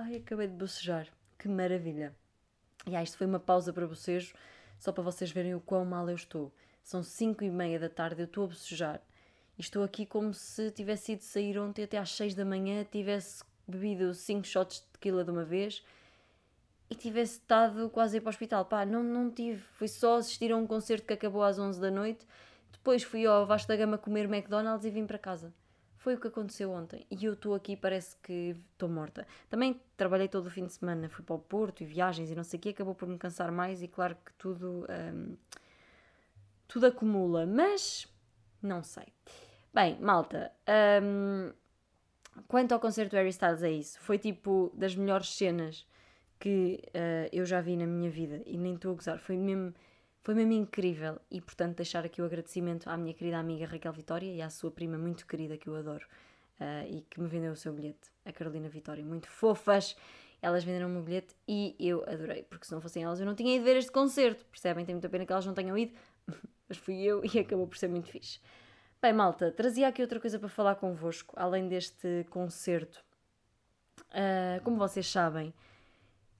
Ai, 0.04 0.16
acabei 0.16 0.48
de 0.48 0.56
bocejar. 0.56 1.08
Que 1.38 1.48
maravilha. 1.48 2.16
E 2.88 2.96
ah, 2.96 3.04
isto 3.04 3.20
foi 3.20 3.28
uma 3.28 3.40
pausa 3.40 3.72
para 3.72 3.86
bocejo, 3.86 4.34
só 4.80 4.92
para 4.92 5.04
vocês 5.04 5.32
verem 5.32 5.54
o 5.54 5.60
quão 5.60 5.86
mal 5.86 6.10
eu 6.10 6.16
estou. 6.16 6.52
São 6.84 7.04
5 7.04 7.44
e 7.44 7.52
meia 7.52 7.80
da 7.80 7.88
tarde, 7.88 8.20
eu 8.20 8.26
estou 8.26 8.46
a 8.46 8.48
bocejar. 8.48 9.00
E 9.60 9.62
estou 9.62 9.84
aqui 9.84 10.04
como 10.08 10.34
se 10.34 10.72
tivesse 10.72 11.12
ido 11.12 11.22
sair 11.22 11.60
ontem 11.60 11.84
até 11.84 12.00
às 12.00 12.10
6 12.14 12.34
da 12.34 12.44
manhã, 12.44 12.84
tivesse 12.84 13.44
bebido 13.68 14.12
5 14.12 14.44
shots 14.44 14.80
de 14.80 14.88
tequila 14.88 15.24
de 15.24 15.30
uma 15.30 15.46
vez 15.46 15.84
e 16.90 16.96
tivesse 16.96 17.34
estado 17.34 17.88
quase 17.92 18.16
a 18.16 18.18
ir 18.18 18.22
para 18.22 18.30
o 18.30 18.32
hospital. 18.32 18.66
Pá, 18.66 18.84
não, 18.84 19.04
não 19.04 19.30
tive. 19.30 19.62
Fui 19.74 19.88
só 19.88 20.18
assistir 20.18 20.52
a 20.52 20.58
um 20.58 20.66
concerto 20.66 21.06
que 21.06 21.14
acabou 21.14 21.44
às 21.44 21.60
11 21.60 21.80
da 21.80 21.92
noite. 21.92 22.26
Depois 22.72 23.04
fui 23.04 23.28
ao 23.28 23.46
Vasco 23.46 23.68
da 23.68 23.76
Gama 23.76 24.00
comer 24.00 24.26
McDonald's 24.26 24.84
e 24.84 24.90
vim 24.90 25.06
para 25.06 25.20
casa. 25.20 25.54
Foi 26.02 26.16
o 26.16 26.20
que 26.20 26.28
aconteceu 26.28 26.72
ontem. 26.72 27.06
E 27.12 27.26
eu 27.26 27.34
estou 27.34 27.54
aqui, 27.54 27.78
parece 27.78 28.16
que 28.24 28.56
estou 28.72 28.90
morta. 28.90 29.28
Também 29.48 29.80
trabalhei 29.96 30.28
todo 30.28 30.48
o 30.48 30.50
fim 30.50 30.66
de 30.66 30.74
semana, 30.74 31.08
fui 31.08 31.24
para 31.24 31.36
o 31.36 31.40
Porto 31.40 31.82
e 31.82 31.86
viagens 31.86 32.32
e 32.32 32.36
não 32.36 32.44
sei 32.44 32.58
o 32.58 32.62
quê, 32.62 32.70
acabou 32.70 32.96
por 32.96 33.08
me 33.08 33.20
cansar 33.20 33.52
mais 33.52 33.84
e 33.84 33.88
claro 33.88 34.18
que 34.26 34.34
tudo. 34.34 34.88
Um, 34.90 35.38
tudo 36.68 36.88
acumula. 36.88 37.46
Mas. 37.46 38.08
Não 38.64 38.82
sei. 38.82 39.06
Bem, 39.72 40.00
malta, 40.02 40.52
um, 41.04 41.54
quanto 42.48 42.72
ao 42.72 42.80
concerto 42.80 43.16
Harry 43.16 43.30
Styles 43.30 43.62
é 43.62 43.72
isso. 43.72 44.00
Foi 44.00 44.18
tipo 44.18 44.72
das 44.74 44.96
melhores 44.96 45.30
cenas 45.36 45.86
que 46.40 46.82
uh, 46.88 47.30
eu 47.32 47.46
já 47.46 47.62
vi 47.62 47.78
na 47.78 47.86
minha 47.86 48.10
vida 48.10 48.42
e 48.48 48.58
nem 48.58 48.74
estou 48.74 48.92
a 48.94 48.96
gozar. 48.96 49.20
Foi 49.20 49.38
mesmo, 49.38 49.72
foi 50.24 50.36
mesmo 50.36 50.54
incrível 50.54 51.20
e, 51.30 51.42
portanto, 51.42 51.78
deixar 51.78 52.06
aqui 52.06 52.22
o 52.22 52.26
agradecimento 52.26 52.90
à 52.90 52.96
minha 52.96 53.14
querida 53.14 53.38
amiga 53.38 53.66
Raquel 53.66 53.92
Vitória 53.92 54.32
e 54.32 54.42
à 54.42 54.50
sua 54.50 54.70
prima 54.70 54.98
muito 54.98 55.26
querida 55.26 55.58
que 55.58 55.68
eu 55.68 55.76
adoro 55.76 56.06
uh, 56.60 56.88
e 56.88 57.02
que 57.10 57.20
me 57.20 57.28
vendeu 57.28 57.52
o 57.52 57.56
seu 57.56 57.74
bilhete, 57.74 58.12
a 58.24 58.32
Carolina 58.32 58.70
Vitória. 58.70 59.04
Muito 59.04 59.28
fofas. 59.28 59.96
Elas 60.42 60.64
venderam 60.64 60.96
o 60.98 61.02
bilhete 61.02 61.36
e 61.48 61.76
eu 61.80 62.04
adorei, 62.08 62.44
porque 62.44 62.66
se 62.66 62.72
não 62.72 62.82
fossem 62.82 63.04
elas 63.04 63.20
eu 63.20 63.26
não 63.26 63.36
tinha 63.36 63.56
ido 63.56 63.64
ver 63.64 63.78
este 63.78 63.92
concerto. 63.92 64.46
Percebem? 64.46 64.86
Tem 64.86 64.96
muita 64.96 65.10
pena 65.10 65.26
que 65.26 65.32
elas 65.32 65.46
não 65.46 65.54
tenham 65.54 65.78
ido, 65.78 65.94
mas 66.70 66.78
fui 66.78 67.02
eu 67.02 67.24
e 67.24 67.40
acabou 67.40 67.68
por 67.68 67.78
ser 67.78 67.88
muito 67.88 68.10
fixe. 68.10 68.40
Bem, 69.02 69.14
malta, 69.14 69.52
trazia 69.52 69.88
aqui 69.88 70.02
outra 70.02 70.20
coisa 70.20 70.38
para 70.38 70.50
falar 70.50 70.76
convosco, 70.76 71.34
além 71.36 71.68
deste 71.68 72.26
concerto. 72.30 73.04
Uh, 74.10 74.62
como 74.64 74.78
vocês 74.78 75.08
sabem, 75.08 75.52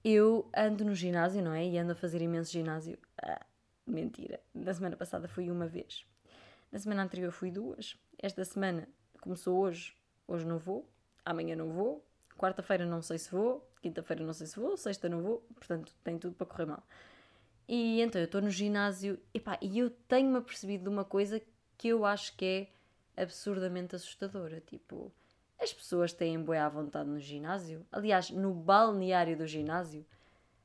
eu 0.04 0.48
ando 0.56 0.84
no 0.84 0.94
ginásio, 0.94 1.42
não 1.42 1.52
é? 1.52 1.64
E 1.64 1.78
ando 1.78 1.92
a 1.92 1.94
fazer 1.96 2.20
imenso 2.22 2.52
ginásio. 2.52 2.98
Ah, 3.20 3.44
mentira. 3.86 4.40
Na 4.54 4.72
semana 4.72 4.96
passada 4.96 5.28
fui 5.28 5.50
uma 5.50 5.66
vez. 5.66 6.06
Na 6.70 6.78
semana 6.78 7.02
anterior 7.02 7.30
fui 7.32 7.50
duas. 7.50 7.96
Esta 8.18 8.44
semana 8.44 8.88
começou 9.20 9.58
hoje. 9.58 9.96
Hoje 10.26 10.46
não 10.46 10.58
vou. 10.58 10.88
Amanhã 11.24 11.54
não 11.56 11.70
vou. 11.70 12.04
Quarta-feira 12.36 12.86
não 12.86 13.02
sei 13.02 13.18
se 13.18 13.30
vou. 13.30 13.68
Quinta-feira 13.80 14.24
não 14.24 14.32
sei 14.32 14.46
se 14.46 14.58
vou. 14.58 14.76
Sexta 14.76 15.08
não 15.08 15.22
vou. 15.22 15.46
Portanto, 15.54 15.94
tem 16.02 16.18
tudo 16.18 16.34
para 16.34 16.46
correr 16.46 16.66
mal. 16.66 16.82
E 17.68 18.00
então 18.00 18.20
eu 18.20 18.26
estou 18.26 18.40
no 18.40 18.50
ginásio 18.50 19.18
epá, 19.32 19.58
e 19.62 19.78
eu 19.78 19.90
tenho-me 19.90 20.38
apercebido 20.38 20.84
de 20.84 20.88
uma 20.88 21.04
coisa 21.04 21.40
que 21.78 21.88
eu 21.88 22.04
acho 22.04 22.36
que 22.36 22.68
é 23.16 23.22
absurdamente 23.22 23.94
assustadora. 23.94 24.60
Tipo, 24.60 25.12
as 25.58 25.72
pessoas 25.72 26.12
têm 26.12 26.42
boa 26.42 26.64
à 26.64 26.68
vontade 26.68 27.08
no 27.08 27.20
ginásio. 27.20 27.86
Aliás, 27.92 28.30
no 28.30 28.52
balneário 28.52 29.36
do 29.36 29.46
ginásio. 29.46 30.04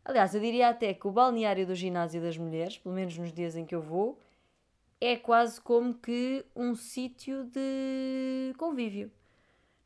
Aliás, 0.08 0.34
eu 0.34 0.40
diria 0.40 0.70
até 0.70 0.94
que 0.94 1.06
o 1.06 1.12
balneário 1.12 1.68
do 1.68 1.76
ginásio 1.76 2.22
das 2.22 2.38
mulheres, 2.38 2.78
pelo 2.78 2.96
menos 2.96 3.18
nos 3.18 3.34
dias 3.34 3.58
em 3.58 3.66
que 3.66 3.76
eu 3.76 3.82
vou, 3.82 4.18
é 5.02 5.18
quase 5.18 5.60
como 5.60 5.94
que 5.94 6.46
um 6.56 6.76
sítio 6.76 7.44
de 7.44 8.54
convívio. 8.58 9.12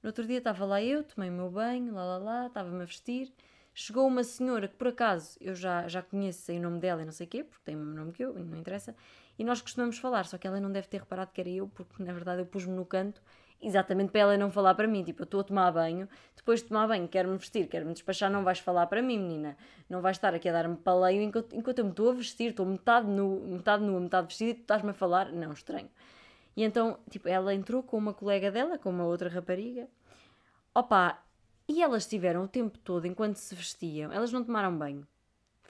No 0.03 0.09
outro 0.09 0.23
dia 0.27 0.37
estava 0.37 0.63
lá 0.63 0.79
eu, 0.79 1.03
tomei 1.03 1.27
o 1.27 1.33
meu 1.33 1.49
banho, 1.49 1.91
lá 1.95 2.03
lá 2.05 2.17
lá, 2.19 2.45
estava-me 2.45 2.83
a 2.83 2.85
vestir. 2.85 3.33
Chegou 3.73 4.05
uma 4.05 4.23
senhora 4.23 4.67
que 4.67 4.75
por 4.75 4.89
acaso 4.89 5.39
eu 5.41 5.55
já, 5.55 5.87
já 5.87 6.03
conheço, 6.03 6.41
sei 6.41 6.59
o 6.59 6.61
nome 6.61 6.79
dela 6.79 7.01
e 7.01 7.05
não 7.05 7.11
sei 7.11 7.25
o 7.25 7.29
quê, 7.29 7.43
porque 7.43 7.63
tem 7.65 7.75
o 7.75 7.79
mesmo 7.79 7.95
nome 7.95 8.11
que 8.11 8.23
eu, 8.23 8.31
não 8.31 8.59
interessa 8.59 8.95
e 9.39 9.43
nós 9.43 9.59
costumamos 9.59 9.97
falar, 9.97 10.27
só 10.27 10.37
que 10.37 10.45
ela 10.45 10.59
não 10.59 10.71
deve 10.71 10.87
ter 10.87 10.99
reparado 10.99 11.31
que 11.33 11.41
era 11.41 11.49
eu, 11.49 11.67
porque 11.67 12.03
na 12.03 12.13
verdade 12.13 12.43
eu 12.43 12.45
pus-me 12.45 12.75
no 12.75 12.85
canto 12.85 13.23
exatamente 13.61 14.11
para 14.11 14.21
ela 14.21 14.37
não 14.37 14.51
falar 14.51 14.75
para 14.75 14.87
mim. 14.87 15.03
Tipo, 15.03 15.21
eu 15.21 15.25
estou 15.25 15.41
a 15.41 15.43
tomar 15.43 15.71
banho, 15.71 16.07
depois 16.35 16.61
de 16.61 16.67
tomar 16.67 16.87
banho, 16.87 17.07
quero-me 17.07 17.37
vestir, 17.37 17.67
quero-me 17.67 17.93
despachar, 17.93 18.31
não 18.31 18.43
vais 18.43 18.59
falar 18.59 18.87
para 18.87 19.01
mim, 19.01 19.17
menina. 19.17 19.57
Não 19.89 20.01
vais 20.01 20.17
estar 20.17 20.33
aqui 20.33 20.49
a 20.49 20.51
dar-me 20.53 20.75
paleio 20.77 21.21
enquanto, 21.21 21.55
enquanto 21.55 21.79
eu 21.79 21.85
me 21.85 21.91
estou 21.91 22.09
a 22.09 22.13
vestir, 22.13 22.49
estou 22.49 22.65
metade, 22.65 23.07
nu, 23.07 23.41
metade 23.47 23.83
nua, 23.83 23.99
metade 23.99 24.27
vestida 24.27 24.51
e 24.51 24.53
tu 24.55 24.61
estás-me 24.61 24.91
a 24.91 24.93
falar. 24.93 25.31
Não, 25.31 25.51
estranho. 25.53 25.89
E 26.55 26.63
então, 26.63 26.97
tipo, 27.09 27.27
ela 27.27 27.53
entrou 27.53 27.81
com 27.83 27.97
uma 27.97 28.13
colega 28.13 28.51
dela, 28.51 28.77
com 28.77 28.89
uma 28.89 29.05
outra 29.05 29.29
rapariga. 29.29 29.87
Opa, 30.75 31.21
e 31.67 31.81
elas 31.81 32.07
tiveram 32.07 32.43
o 32.43 32.47
tempo 32.47 32.77
todo, 32.79 33.05
enquanto 33.05 33.37
se 33.37 33.55
vestiam, 33.55 34.11
elas 34.11 34.31
não 34.31 34.43
tomaram 34.43 34.77
banho 34.77 35.07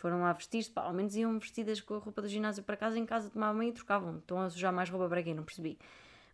foram 0.01 0.21
lá 0.21 0.33
vestir-se, 0.33 0.71
ao 0.75 0.91
menos 0.91 1.15
iam 1.15 1.37
vestidas 1.37 1.79
com 1.79 1.93
a 1.93 1.99
roupa 1.99 2.23
do 2.23 2.27
ginásio 2.27 2.63
para 2.63 2.75
casa, 2.75 2.97
em 2.97 3.05
casa 3.05 3.29
tomavam 3.29 3.61
e 3.61 3.71
trocavam. 3.71 4.17
Estão 4.17 4.41
a 4.41 4.49
sujar 4.49 4.73
mais 4.73 4.89
roupa 4.89 5.07
para 5.07 5.21
quem? 5.21 5.35
Não 5.35 5.43
percebi. 5.43 5.77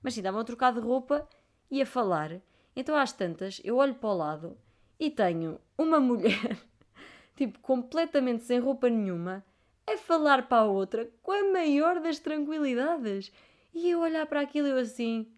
Mas 0.02 0.14
sim, 0.14 0.22
davam 0.22 0.40
a 0.40 0.44
trocar 0.46 0.72
de 0.72 0.80
roupa 0.80 1.28
e 1.70 1.82
a 1.82 1.86
falar. 1.86 2.42
Então 2.76 2.96
às 2.96 3.12
tantas, 3.12 3.62
eu 3.64 3.78
olho 3.78 3.96
para 3.96 4.10
o 4.10 4.18
lado 4.18 4.58
e 5.00 5.10
tenho 5.10 5.60
uma 5.78 6.00
mulher, 6.02 6.58
tipo, 7.36 7.60
completamente 7.60 8.44
sem 8.44 8.60
roupa 8.60 8.90
nenhuma, 8.90 9.44
a 9.86 9.98
falar 9.98 10.48
para 10.48 10.64
a 10.64 10.66
outra 10.66 11.10
com 11.22 11.32
a 11.32 11.52
maior 11.52 12.00
das 12.00 12.20
tranquilidades. 12.20 13.32
E 13.74 13.90
eu 13.90 14.02
olhar 14.02 14.26
para 14.26 14.42
aquilo 14.42 14.68
eu 14.68 14.78
assim, 14.78 15.32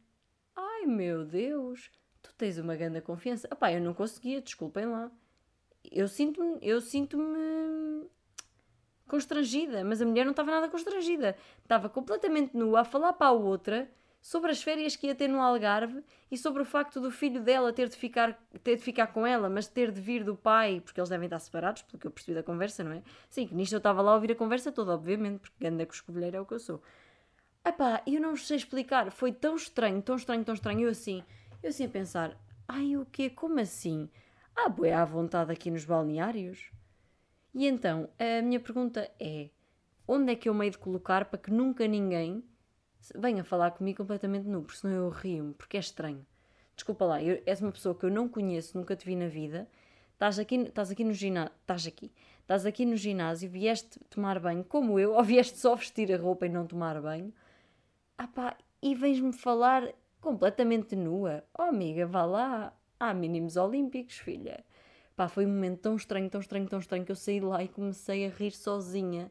ai 0.55 0.86
meu 0.86 1.25
Deus, 1.25 1.91
tu 2.21 2.33
tens 2.38 2.57
uma 2.57 2.75
grande 2.75 3.01
confiança. 3.01 3.48
Epá, 3.51 3.71
eu 3.71 3.81
não 3.81 3.93
conseguia, 3.93 4.41
desculpem 4.41 4.86
lá. 4.86 5.12
Eu 5.91 6.07
sinto-me, 6.07 6.57
eu 6.62 6.81
sinto-me 6.81 8.07
constrangida, 9.07 9.83
mas 9.83 10.01
a 10.01 10.05
mulher 10.05 10.24
não 10.24 10.31
estava 10.31 10.51
nada 10.51 10.69
constrangida. 10.69 11.36
Estava 11.62 11.89
completamente 11.89 12.55
nua 12.55 12.81
a 12.81 12.86
falar 12.86 13.13
para 13.13 13.27
a 13.27 13.31
outra, 13.31 13.89
sobre 14.21 14.51
as 14.51 14.61
férias 14.61 14.95
que 14.95 15.07
ia 15.07 15.15
ter 15.15 15.27
no 15.27 15.41
Algarve 15.41 16.03
e 16.29 16.38
sobre 16.38 16.61
o 16.61 16.65
facto 16.65 16.99
do 16.99 17.09
filho 17.09 17.41
dela 17.41 17.71
ter 17.71 17.88
de 17.88 17.95
ficar, 17.95 18.38
ter 18.63 18.75
de 18.75 18.83
ficar 18.83 19.07
com 19.07 19.25
ela, 19.25 19.49
mas 19.49 19.67
ter 19.67 19.91
de 19.91 20.01
vir 20.01 20.23
do 20.23 20.35
pai, 20.35 20.81
porque 20.81 20.99
eles 20.99 21.09
devem 21.09 21.25
estar 21.25 21.39
separados, 21.39 21.81
pelo 21.83 21.99
que 21.99 22.07
eu 22.07 22.11
percebi 22.11 22.35
da 22.35 22.43
conversa, 22.43 22.83
não 22.83 22.91
é? 22.91 23.01
Sim, 23.29 23.47
que 23.47 23.55
nisto 23.55 23.73
eu 23.73 23.77
estava 23.77 24.01
lá 24.01 24.11
a 24.11 24.15
ouvir 24.15 24.31
a 24.31 24.35
conversa 24.35 24.71
toda, 24.71 24.93
obviamente, 24.93 25.39
porque 25.39 25.65
anda 25.65 25.85
com 25.85 25.93
escovilheiro 25.93 26.38
é 26.38 26.41
o 26.41 26.45
que 26.45 26.53
eu 26.53 26.59
sou. 26.59 26.81
Epá, 27.65 28.01
eu 28.05 28.19
não 28.19 28.35
sei 28.35 28.57
explicar, 28.57 29.11
foi 29.11 29.31
tão 29.31 29.55
estranho, 29.55 30.01
tão 30.01 30.15
estranho, 30.15 30.43
tão 30.43 30.53
estranho, 30.53 30.81
eu 30.81 30.89
assim, 30.89 31.23
eu 31.61 31.69
assim 31.69 31.85
a 31.85 31.89
pensar, 31.89 32.38
ai 32.67 32.97
o 32.97 33.05
quê, 33.05 33.29
como 33.29 33.59
assim? 33.59 34.09
Ah, 34.55 34.69
boé 34.69 34.93
à 34.93 35.05
vontade 35.05 35.51
aqui 35.51 35.71
nos 35.71 35.85
balneários? 35.85 36.71
E 37.53 37.65
então, 37.65 38.09
a 38.19 38.41
minha 38.41 38.59
pergunta 38.59 39.09
é, 39.19 39.49
onde 40.07 40.31
é 40.31 40.35
que 40.35 40.49
eu 40.49 40.53
meio 40.53 40.71
de 40.71 40.77
colocar 40.77 41.25
para 41.25 41.39
que 41.39 41.51
nunca 41.51 41.88
ninguém 41.88 42.43
venha 43.15 43.44
falar 43.44 43.72
comigo 43.72 43.98
completamente 43.98 44.48
nu, 44.48 44.62
porque 44.62 44.79
senão 44.79 44.96
eu 44.96 45.10
rio-me, 45.10 45.53
porque 45.53 45.77
é 45.77 45.79
estranho. 45.79 46.25
Desculpa 46.75 47.06
lá, 47.06 47.24
eu, 47.24 47.41
és 47.46 47.62
uma 47.62 47.72
pessoa 47.72 47.96
que 47.96 48.06
eu 48.06 48.10
não 48.10 48.27
conheço, 48.27 48.77
nunca 48.77 48.96
te 48.96 49.06
vi 49.06 49.15
na 49.15 49.27
vida, 49.27 49.68
estás 50.13 50.39
aqui, 50.39 50.56
estás 50.56 50.91
aqui 50.91 51.03
no 51.03 51.13
ginásio, 51.13 51.53
estás 51.62 51.88
aqui, 51.88 52.12
estás 52.41 52.65
aqui 52.65 52.86
no 52.86 52.96
ginásio, 52.96 53.50
vieste 53.50 54.00
tomar 54.10 54.39
banho 54.39 54.63
como 54.63 55.00
eu, 55.00 55.13
ou 55.15 55.24
vieste 55.24 55.58
só 55.58 55.75
vestir 55.75 56.13
a 56.13 56.18
roupa 56.18 56.46
e 56.46 56.50
não 56.50 56.65
tomar 56.65 57.01
banho, 57.01 57.34
ah 58.18 58.27
pá, 58.27 58.58
e 58.82 58.96
vens-me 58.96 59.34
falar 59.34 59.94
completamente 60.22 60.96
nua. 60.96 61.44
Oh 61.58 61.63
amiga, 61.63 62.06
vá 62.06 62.25
lá, 62.25 62.74
há 63.00 63.13
mínimos 63.13 63.58
olímpicos, 63.58 64.18
filha. 64.18 64.63
Pá, 65.15 65.27
foi 65.27 65.46
um 65.46 65.50
momento 65.50 65.82
tão 65.82 65.96
estranho, 65.96 66.29
tão 66.29 66.39
estranho, 66.39 66.68
tão 66.68 66.79
estranho 66.79 67.06
que 67.06 67.12
eu 67.12 67.15
saí 67.15 67.39
de 67.39 67.46
lá 67.46 67.63
e 67.63 67.68
comecei 67.68 68.25
a 68.25 68.29
rir 68.29 68.51
sozinha 68.51 69.29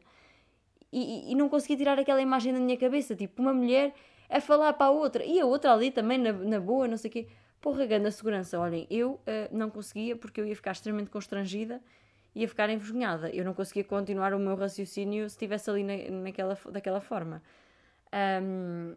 e, 0.91 1.31
e, 1.31 1.35
não 1.35 1.49
conseguia 1.49 1.77
tirar 1.77 1.99
aquela 1.99 2.21
imagem 2.21 2.53
da 2.53 2.59
minha 2.59 2.77
cabeça, 2.77 3.15
tipo, 3.15 3.41
uma 3.41 3.53
mulher 3.53 3.93
a 4.29 4.41
falar 4.41 4.73
para 4.73 4.87
a 4.87 4.91
outra, 4.91 5.23
e 5.23 5.39
a 5.39 5.45
outra 5.45 5.71
ali 5.73 5.91
também 5.91 6.17
na, 6.17 6.31
na 6.31 6.59
boa, 6.59 6.87
não 6.87 6.97
sei 6.97 7.09
o 7.09 7.13
quê. 7.13 7.27
Porra, 7.61 7.83
a 7.83 8.11
segurança, 8.11 8.57
olhem, 8.59 8.87
eu 8.89 9.13
uh, 9.13 9.19
não 9.51 9.69
conseguia 9.69 10.15
porque 10.15 10.39
eu 10.39 10.45
ia 10.45 10.55
ficar 10.55 10.71
extremamente 10.71 11.09
constrangida, 11.09 11.81
ia 12.33 12.47
ficar 12.47 12.69
envergonhada. 12.69 13.29
Eu 13.29 13.43
não 13.43 13.53
conseguia 13.53 13.83
continuar 13.83 14.33
o 14.33 14.39
meu 14.39 14.55
raciocínio 14.55 15.29
se 15.29 15.35
estivesse 15.35 15.69
ali 15.69 15.83
na, 15.83 16.21
naquela, 16.21 16.57
daquela 16.71 17.01
forma. 17.01 17.43
Um, 18.41 18.95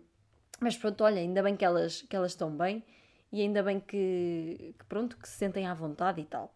mas 0.61 0.77
pronto, 0.77 1.03
olha, 1.03 1.21
ainda 1.21 1.43
bem 1.43 1.57
que 1.57 1.65
elas, 1.65 2.03
que 2.03 2.15
elas 2.15 2.33
estão 2.33 2.57
bem 2.57 2.85
e 3.33 3.41
ainda 3.41 3.63
bem 3.63 3.81
que, 3.81 4.75
que, 4.79 4.85
pronto, 4.85 5.17
que 5.17 5.29
se 5.29 5.37
sentem 5.37 5.67
à 5.67 5.75
vontade 5.75 6.21
e 6.21 6.25
tal. 6.25 6.55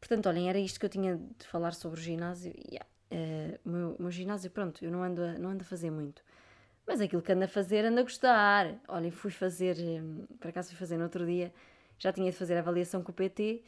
Portanto, 0.00 0.28
olhem, 0.28 0.48
era 0.48 0.58
isto 0.58 0.80
que 0.80 0.86
eu 0.86 0.90
tinha 0.90 1.16
de 1.16 1.46
falar 1.46 1.72
sobre 1.72 2.00
o 2.00 2.02
ginásio. 2.02 2.52
Yeah. 2.68 2.86
Uh, 3.10 3.58
meu, 3.68 3.96
meu 3.98 4.10
ginásio, 4.10 4.50
pronto, 4.50 4.84
eu 4.84 4.90
não 4.90 5.02
ando, 5.02 5.22
a, 5.22 5.32
não 5.38 5.50
ando 5.50 5.62
a 5.62 5.66
fazer 5.66 5.90
muito. 5.90 6.22
Mas 6.86 7.00
aquilo 7.00 7.22
que 7.22 7.32
ando 7.32 7.44
a 7.44 7.48
fazer, 7.48 7.84
ando 7.84 8.00
a 8.00 8.02
gostar. 8.02 8.74
Olhem, 8.88 9.10
fui 9.10 9.30
fazer, 9.30 9.76
um, 9.78 10.26
por 10.38 10.48
acaso 10.48 10.68
fui 10.68 10.76
fazer 10.76 10.96
no 10.96 11.04
outro 11.04 11.26
dia, 11.26 11.52
já 11.98 12.12
tinha 12.12 12.30
de 12.30 12.36
fazer 12.36 12.56
a 12.56 12.60
avaliação 12.60 13.02
com 13.02 13.10
o 13.10 13.14
PT 13.14 13.62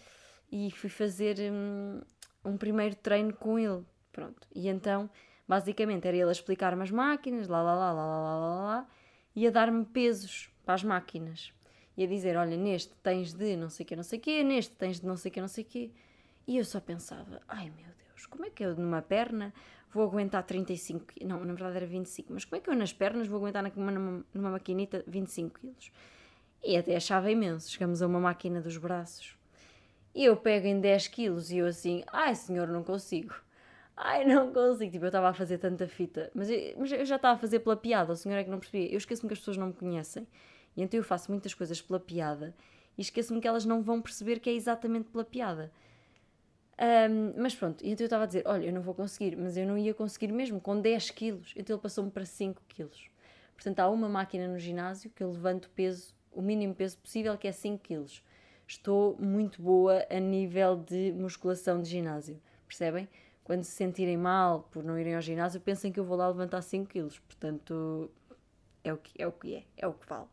e 0.51 0.71
fui 0.71 0.91
fazer 0.91 1.37
um, 1.53 2.01
um 2.45 2.57
primeiro 2.57 2.95
treino 2.97 3.33
com 3.33 3.59
ele. 3.59 3.85
Pronto. 4.13 4.47
E 4.55 4.69
então, 4.69 5.09
basicamente, 5.47 6.07
era 6.07 6.17
ele 6.17 6.29
a 6.29 6.33
explicar-me 6.33 6.83
as 6.83 6.91
máquinas, 6.91 7.49
lá, 7.49 7.63
lá, 7.63 7.75
lá, 7.75 7.93
lá, 7.93 8.07
lá, 8.07 8.21
lá, 8.21 8.39
lá, 8.39 8.65
lá 8.65 8.89
e 9.35 9.47
a 9.47 9.51
dar-me 9.51 9.85
pesos 9.85 10.51
para 10.65 10.75
as 10.75 10.85
máquinas. 10.85 11.53
E 11.97 12.05
a 12.05 12.07
dizer, 12.07 12.37
olha, 12.37 12.57
neste 12.57 12.95
tens 13.03 13.33
de 13.35 13.57
não 13.57 13.69
sei 13.69 13.85
o 13.85 13.87
que, 13.87 13.97
não 13.97 14.03
sei 14.03 14.19
o 14.19 14.45
neste 14.45 14.75
tens 14.77 15.01
de 15.01 15.07
não 15.07 15.17
sei 15.17 15.31
o 15.31 15.35
que, 15.35 15.41
não 15.41 15.49
sei 15.49 15.65
o. 15.65 16.51
E 16.51 16.57
eu 16.57 16.65
só 16.65 16.81
pensava, 16.81 17.41
ai 17.49 17.71
meu 17.71 17.87
Deus 17.87 18.10
como 18.27 18.45
é 18.45 18.51
que 18.51 18.65
eu 18.65 18.75
numa 18.77 19.03
perna 19.03 19.53
vou 19.93 20.05
aguentar 20.05 20.43
35 20.45 21.07
não, 21.23 21.45
na 21.45 21.53
verdade 21.53 21.77
era 21.77 21.87
25, 21.87 22.33
mas 22.33 22.45
como 22.45 22.57
é 22.57 22.61
que 22.61 22.71
eu 22.71 22.77
nas 22.77 22.93
pernas 22.93 23.27
vou 23.27 23.39
aguentar 23.39 23.63
numa, 23.77 24.25
numa 24.33 24.51
maquinita 24.51 25.05
25 25.07 25.61
quilos? 25.61 25.93
E 26.63 26.77
até 26.77 26.97
achava 26.97 27.31
imenso, 27.31 27.71
chegamos 27.71 28.03
a 28.03 28.07
uma 28.07 28.21
máquina 28.21 28.61
dos 28.61 28.77
braços. 28.77 29.37
E 30.15 30.25
eu 30.25 30.37
pego 30.37 30.67
em 30.67 30.81
10 30.81 31.09
quilos 31.09 31.51
e 31.51 31.59
eu 31.59 31.67
assim, 31.67 32.05
ai 32.13 32.35
senhor, 32.35 32.69
não 32.69 32.83
consigo. 32.83 33.35
Ai, 34.03 34.25
não 34.25 34.51
consigo. 34.53 34.91
Tipo, 34.93 35.05
eu 35.05 35.09
estava 35.09 35.29
a 35.29 35.35
fazer 35.35 35.59
tanta 35.59 35.87
fita. 35.87 36.31
Mas 36.35 36.49
eu, 36.49 36.75
mas 36.79 36.91
eu 36.91 37.05
já 37.05 37.17
estava 37.17 37.35
a 37.35 37.39
fazer 37.39 37.61
pela 37.61 37.77
piada, 37.77 38.13
o 38.13 38.17
senhor 38.17 38.37
é 38.37 38.45
que 38.45 38.51
não 38.51 38.59
percebia. 38.59 38.91
Eu 38.91 38.97
esqueço-me 38.99 39.29
que 39.29 39.35
as 39.35 39.39
pessoas 39.39 39.59
não 39.59 39.69
me 39.69 39.73
conhecem. 39.75 40.27
E 40.77 40.83
então 40.83 40.99
eu 40.99 41.05
faço 41.05 41.31
muitas 41.31 41.53
coisas 41.53 41.81
pela 41.83 42.01
piada 42.01 42.55
e 42.97 43.03
esqueço-me 43.03 43.41
que 43.41 43.49
elas 43.49 43.65
não 43.65 43.83
vão 43.83 44.01
perceber 44.01 44.41
que 44.41 44.49
é 44.49 44.55
exatamente 44.55 45.09
pela 45.11 45.25
piada. 45.25 45.73
Um, 46.81 47.35
mas 47.37 47.55
pronto, 47.55 47.85
então 47.85 48.05
eu 48.05 48.07
estava 48.07 48.25
a 48.25 48.27
dizer: 48.27 48.43
olha, 48.47 48.65
eu 48.65 48.73
não 48.73 48.81
vou 48.81 48.95
conseguir, 48.95 49.37
mas 49.37 49.57
eu 49.57 49.67
não 49.67 49.77
ia 49.77 49.93
conseguir 49.93 50.33
mesmo 50.33 50.59
com 50.61 50.81
10 50.81 51.11
quilos. 51.11 51.53
Então 51.55 51.77
ele 51.77 51.83
passou-me 51.83 52.11
para 52.11 52.25
5 52.25 52.63
quilos. 52.69 53.11
Portanto, 53.55 53.81
há 53.81 53.91
uma 53.91 54.09
máquina 54.09 54.49
no 54.49 54.59
ginásio 54.59 55.11
que 55.11 55.23
eu 55.23 55.31
levanto 55.31 55.67
o 55.67 55.71
peso, 55.71 56.15
o 56.33 56.41
mínimo 56.41 56.75
peso 56.75 56.97
possível, 56.97 57.37
que 57.37 57.47
é 57.47 57.53
5 57.53 57.83
quilos. 57.83 58.25
Estou 58.67 59.15
muito 59.19 59.61
boa 59.61 60.07
a 60.09 60.19
nível 60.19 60.77
de 60.77 61.13
musculação 61.13 61.83
de 61.83 61.91
ginásio, 61.91 62.41
percebem? 62.67 63.07
Quando 63.45 63.65
se 63.65 63.73
sentirem 63.73 64.17
mal 64.17 64.69
por 64.71 64.83
não 64.83 64.99
irem 64.99 65.15
ao 65.17 65.21
ginásio, 65.21 65.61
pensem 65.61 65.93
que 65.93 66.01
eu 66.01 66.05
vou 66.05 66.17
lá 66.17 66.29
levantar 66.29 66.63
5 66.63 66.89
quilos. 66.89 67.19
Portanto, 67.19 68.11
é 68.83 68.93
o 68.93 68.97
que 68.97 69.23
é, 69.23 69.27
o 69.27 69.33
que 69.33 69.55
é, 69.57 69.65
é 69.77 69.87
o 69.87 69.93
que 69.93 70.09
vale. 70.09 70.29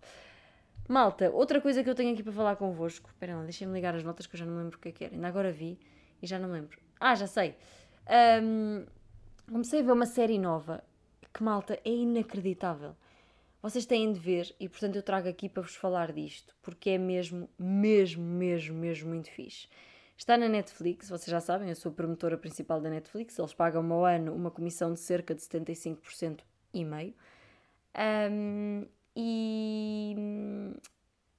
Malta, 0.88 1.30
outra 1.32 1.60
coisa 1.60 1.84
que 1.84 1.90
eu 1.90 1.96
tenho 1.96 2.14
aqui 2.14 2.24
para 2.24 2.32
falar 2.32 2.56
convosco. 2.56 3.10
Espera 3.10 3.36
lá, 3.36 3.44
deixem-me 3.44 3.74
ligar 3.74 3.94
as 3.94 4.04
notas 4.04 4.26
que 4.26 4.36
eu 4.36 4.40
já 4.40 4.46
não 4.46 4.58
lembro 4.58 4.78
o 4.78 4.80
que 4.80 4.88
é 4.88 4.92
que 4.94 5.04
era. 5.04 5.14
Ainda 5.14 5.28
agora 5.28 5.52
vi 5.52 5.78
e 6.22 6.28
já 6.28 6.40
não 6.40 6.52
lembro. 6.52 6.80
Ah, 7.00 7.16
já 7.16 7.28
sei. 7.28 7.56
Um, 8.42 8.86
comecei 9.52 9.82
a 9.82 9.84
ver 9.84 9.92
uma 9.92 10.06
série 10.06 10.40
nova 10.40 10.84
que, 11.34 11.44
malta, 11.44 11.80
é 11.84 11.90
inacreditável. 11.90 12.96
Vocês 13.62 13.86
têm 13.86 14.12
de 14.14 14.20
ver 14.20 14.56
e, 14.60 14.70
portanto, 14.70 14.96
eu 14.96 15.04
trago 15.04 15.28
aqui 15.28 15.50
para 15.50 15.64
vos 15.64 15.76
falar 15.76 16.12
disto, 16.12 16.56
porque 16.62 16.92
é 16.92 16.98
mesmo, 16.98 17.50
mesmo, 17.58 18.24
mesmo, 18.24 18.78
mesmo 18.78 19.10
muito 19.10 19.30
fixe. 19.30 19.68
Está 20.18 20.38
na 20.38 20.48
Netflix, 20.48 21.10
vocês 21.10 21.28
já 21.28 21.40
sabem, 21.40 21.70
eu 21.70 21.76
sou 21.76 21.92
promotora 21.92 22.38
principal 22.38 22.82
da 22.82 22.90
Netflix, 22.90 23.38
eles 23.38 23.54
pagam 23.54 23.92
ao 23.92 24.06
ano 24.06 24.34
uma 24.34 24.50
comissão 24.50 24.94
de 24.94 25.00
cerca 25.00 25.36
de 25.36 25.42
75% 25.42 26.40
e 26.74 26.84
meio. 26.84 27.14
Um, 28.32 28.86
e, 29.16 30.16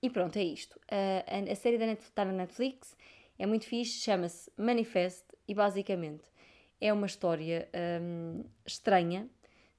e 0.03 0.11
pronto, 0.11 0.37
é 0.39 0.45
isto. 0.45 0.79
a, 0.91 1.53
a 1.53 1.55
série 1.57 1.79
da 1.79 1.87
Netflix, 1.87 2.09
está 2.11 2.25
na 2.25 2.33
Netflix 2.33 2.97
é 3.39 3.47
muito 3.47 3.67
fixe, 3.67 4.01
chama-se 4.01 4.51
Manifest 4.57 5.25
e 5.47 5.55
basicamente 5.55 6.25
é 6.81 6.93
uma 6.93 7.07
história 7.07 7.69
hum, 8.03 8.45
estranha 8.67 9.29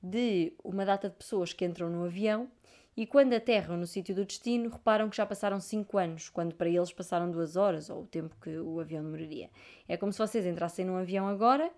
de 0.02 0.54
uma 0.64 0.86
data 0.86 1.10
de 1.10 1.16
pessoas 1.16 1.54
que 1.54 1.66
entram 1.66 1.90
no 1.90 2.06
avião 2.06 2.50
e 2.96 3.06
quando 3.06 3.34
aterram 3.34 3.78
no 3.78 3.88
sítio 3.88 4.14
do 4.14 4.26
destino 4.26 4.70
reparam 4.70 5.10
que 5.10 5.16
já 5.16 5.26
passaram 5.26 5.60
5 5.60 5.98
anos, 5.98 6.30
quando 6.30 6.54
para 6.54 6.68
eles 6.68 6.92
passaram 6.92 7.32
2 7.32 7.56
horas 7.56 7.90
ou 7.90 8.02
o 8.02 8.06
tempo 8.06 8.36
que 8.42 8.58
o 8.58 8.80
avião 8.80 9.04
demoraria. 9.04 9.50
É 9.88 9.96
como 9.96 10.12
se 10.12 10.20
vocês 10.20 10.46
entrassem 10.46 10.86
num 10.86 10.98
avião 10.98 11.28
agora 11.28 11.72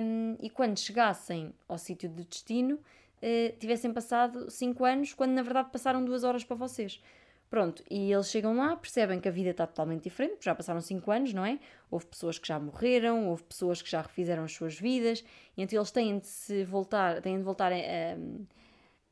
um, 0.00 0.36
e 0.40 0.48
quando 0.48 0.78
chegassem 0.78 1.52
ao 1.68 1.76
sítio 1.76 2.08
de 2.08 2.24
destino 2.24 2.76
uh, 2.76 3.58
tivessem 3.58 3.92
passado 3.92 4.50
5 4.50 4.84
anos, 4.84 5.12
quando 5.12 5.32
na 5.32 5.42
verdade 5.42 5.70
passaram 5.70 6.04
2 6.04 6.24
horas 6.24 6.44
para 6.44 6.56
vocês. 6.56 7.02
Pronto, 7.50 7.82
e 7.90 8.12
eles 8.12 8.30
chegam 8.30 8.56
lá, 8.56 8.76
percebem 8.76 9.18
que 9.18 9.28
a 9.28 9.32
vida 9.32 9.50
está 9.50 9.66
totalmente 9.66 10.04
diferente, 10.04 10.44
já 10.44 10.54
passaram 10.54 10.80
5 10.80 11.10
anos, 11.10 11.32
não 11.34 11.44
é? 11.44 11.58
Houve 11.90 12.06
pessoas 12.06 12.38
que 12.38 12.46
já 12.46 12.60
morreram, 12.60 13.28
houve 13.28 13.42
pessoas 13.42 13.82
que 13.82 13.90
já 13.90 14.00
refizeram 14.00 14.44
as 14.44 14.52
suas 14.52 14.78
vidas, 14.78 15.24
e 15.56 15.62
então 15.62 15.76
eles 15.76 15.90
têm 15.90 16.20
de 16.20 16.28
se 16.28 16.62
voltar, 16.62 17.20
têm 17.20 17.38
de 17.38 17.42
voltar 17.42 17.72
a, 17.72 17.76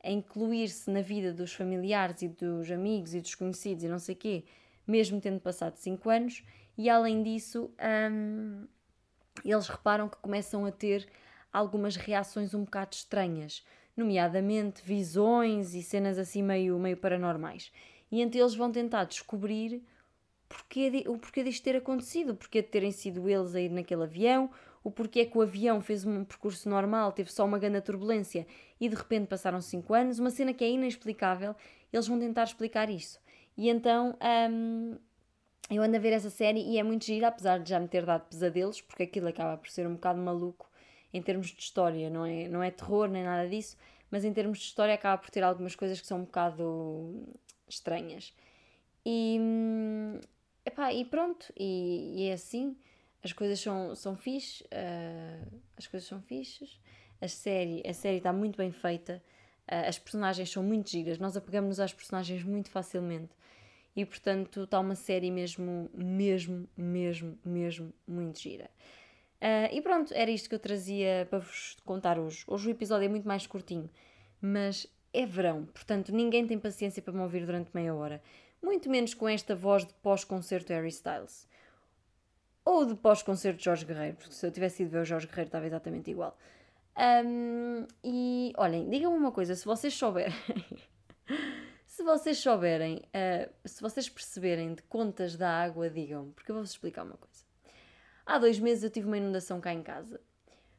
a, 0.05 0.09
incluir-se 0.09 0.89
na 0.89 1.01
vida 1.03 1.33
dos 1.33 1.53
familiares 1.53 2.23
e 2.23 2.29
dos 2.29 2.71
amigos 2.71 3.13
e 3.13 3.21
dos 3.21 3.35
conhecidos 3.35 3.83
e 3.83 3.89
não 3.89 3.99
sei 3.99 4.15
quê, 4.15 4.45
mesmo 4.87 5.21
tendo 5.21 5.41
passado 5.41 5.75
5 5.75 6.09
anos, 6.09 6.45
e 6.77 6.89
além 6.89 7.25
disso, 7.25 7.75
hum, 8.13 8.69
eles 9.45 9.67
reparam 9.67 10.09
que 10.09 10.17
começam 10.19 10.65
a 10.65 10.71
ter 10.71 11.09
algumas 11.53 11.97
reações 11.97 12.55
um 12.55 12.63
bocado 12.63 12.95
estranhas, 12.95 13.67
nomeadamente 13.97 14.81
visões 14.85 15.75
e 15.75 15.83
cenas 15.83 16.19
assim 16.19 16.41
meio, 16.41 16.79
meio 16.79 16.97
paranormais 16.97 17.73
e 18.11 18.21
então 18.21 18.41
eles 18.41 18.55
vão 18.55 18.71
tentar 18.71 19.05
descobrir 19.05 19.83
porquê 20.49 20.91
de, 20.91 21.09
o 21.09 21.19
porquê 21.19 21.45
disto 21.45 21.63
ter 21.63 21.77
acontecido, 21.77 22.31
o 22.31 22.35
porquê 22.35 22.63
de 22.63 22.69
terem 22.69 22.91
sido 22.91 23.29
eles 23.29 23.55
a 23.55 23.61
ir 23.61 23.71
naquele 23.71 24.05
avião, 24.05 24.51
o 24.83 24.91
porquê 24.91 25.27
que 25.27 25.37
o 25.37 25.43
avião 25.43 25.81
fez 25.81 26.05
um 26.05 26.25
percurso 26.25 26.69
normal, 26.69 27.13
teve 27.13 27.31
só 27.31 27.45
uma 27.45 27.59
grande 27.59 27.81
turbulência 27.83 28.47
e 28.81 28.89
de 28.89 28.95
repente 28.95 29.27
passaram 29.27 29.61
5 29.61 29.93
anos, 29.93 30.19
uma 30.19 30.31
cena 30.31 30.55
que 30.55 30.65
é 30.65 30.71
inexplicável, 30.71 31.55
eles 31.93 32.09
vão 32.09 32.19
tentar 32.19 32.45
explicar 32.45 32.89
isso. 32.89 33.21
E 33.57 33.69
então 33.69 34.17
hum, 34.51 34.97
eu 35.71 35.83
ando 35.83 35.97
a 35.97 36.01
ver 36.01 36.13
essa 36.13 36.31
série 36.31 36.61
e 36.61 36.79
é 36.79 36.83
muito 36.83 37.05
gira, 37.05 37.29
apesar 37.29 37.59
de 37.59 37.69
já 37.69 37.79
me 37.79 37.89
ter 37.89 38.07
dado 38.07 38.27
pesadelos, 38.29 38.81
porque 38.81 39.03
aquilo 39.03 39.29
acaba 39.29 39.59
por 39.59 39.69
ser 39.69 39.87
um 39.87 39.95
bocado 39.95 40.19
maluco 40.21 40.71
em 41.13 41.21
termos 41.21 41.49
de 41.49 41.61
história, 41.61 42.09
não 42.09 42.25
é, 42.25 42.49
não 42.49 42.63
é 42.63 42.71
terror 42.71 43.09
nem 43.09 43.25
nada 43.25 43.49
disso, 43.49 43.77
mas 44.11 44.25
em 44.25 44.33
termos 44.33 44.59
de 44.59 44.65
história 44.65 44.95
acaba 44.95 45.19
por 45.21 45.31
ter 45.31 45.43
algumas 45.43 45.75
coisas 45.75 46.01
que 46.01 46.07
são 46.07 46.21
um 46.21 46.25
bocado 46.25 47.27
estranhas. 47.69 48.35
E, 49.05 49.41
epá, 50.65 50.93
e 50.93 51.05
pronto, 51.05 51.53
e, 51.57 52.15
e 52.17 52.29
é 52.29 52.33
assim, 52.33 52.77
as 53.23 53.33
coisas 53.33 53.61
são, 53.61 53.95
são 53.95 54.17
fixe, 54.17 54.65
uh, 54.65 55.61
as 55.77 55.87
coisas 55.87 56.09
são 56.09 56.21
fixes, 56.21 56.79
a 57.21 57.29
série 57.29 57.83
a 57.87 57.95
série 57.95 58.19
está 58.19 58.33
muito 58.33 58.57
bem 58.57 58.71
feita, 58.71 59.23
Uh, 59.69 59.87
as 59.87 59.99
personagens 59.99 60.51
são 60.51 60.63
muito 60.63 60.89
giras, 60.91 61.19
nós 61.19 61.37
apegamos-nos 61.37 61.79
às 61.79 61.93
personagens 61.93 62.43
muito 62.43 62.71
facilmente. 62.71 63.37
E 63.95 64.05
portanto 64.05 64.63
está 64.63 64.81
uma 64.81 64.95
série 64.95 65.31
mesmo, 65.31 65.91
mesmo, 65.95 66.67
mesmo, 66.75 67.39
mesmo 67.45 67.93
muito 68.07 68.41
gira. 68.41 68.71
Uh, 69.43 69.69
e 69.71 69.83
pronto, 69.83 70.15
era 70.15 70.31
isto 70.31 70.49
que 70.49 70.55
eu 70.55 70.59
trazia 70.59 71.27
para 71.29 71.41
vos 71.41 71.77
contar 71.85 72.19
hoje. 72.19 72.45
Hoje 72.47 72.69
o 72.69 72.71
episódio 72.71 73.05
é 73.05 73.09
muito 73.09 73.29
mais 73.29 73.47
curtinho, 73.47 73.91
mas 74.41 74.87
é 75.19 75.27
verão, 75.27 75.65
portanto 75.67 76.13
ninguém 76.13 76.47
tem 76.47 76.57
paciência 76.57 77.03
para 77.03 77.13
me 77.13 77.21
ouvir 77.21 77.45
durante 77.45 77.71
meia 77.75 77.93
hora. 77.93 78.23
Muito 78.63 78.89
menos 78.89 79.15
com 79.15 79.29
esta 79.29 79.55
voz 79.55 79.85
de 79.85 79.93
pós-concerto 79.95 80.73
Harry 80.73 80.89
Styles. 80.89 81.49
Ou 82.65 82.87
de 82.87 82.95
pós-concerto 82.95 83.63
Jorge 83.63 83.85
Guerreiro, 83.85 84.17
porque 84.17 84.33
se 84.33 84.47
eu 84.47 84.53
tivesse 84.53 84.83
ido 84.85 84.93
ver 84.93 85.01
o 85.01 85.05
Jorge 85.05 85.27
Guerreiro 85.27 85.49
estava 85.49 85.67
exatamente 85.67 86.09
igual. 86.11 86.39
Um, 86.97 87.87
e 88.05 88.53
olhem, 88.57 88.89
digam-me 88.89 89.17
uma 89.17 89.33
coisa, 89.33 89.57
se 89.57 89.65
vocês 89.65 89.93
souberem. 89.93 90.35
se 91.87 92.05
vocês 92.05 92.39
souberem, 92.39 92.99
uh, 92.99 93.53
se 93.65 93.81
vocês 93.81 94.09
perceberem 94.09 94.75
de 94.75 94.83
contas 94.85 95.37
da 95.37 95.51
água, 95.51 95.91
digam-me, 95.91 96.33
porque 96.33 96.53
eu 96.53 96.55
vou-vos 96.55 96.71
explicar 96.71 97.03
uma 97.03 97.17
coisa. 97.17 97.45
Há 98.25 98.39
dois 98.39 98.61
meses 98.61 98.85
eu 98.85 98.91
tive 98.91 99.09
uma 99.09 99.17
inundação 99.17 99.61
cá 99.61 99.73
em 99.73 99.83
casa, 99.83 100.21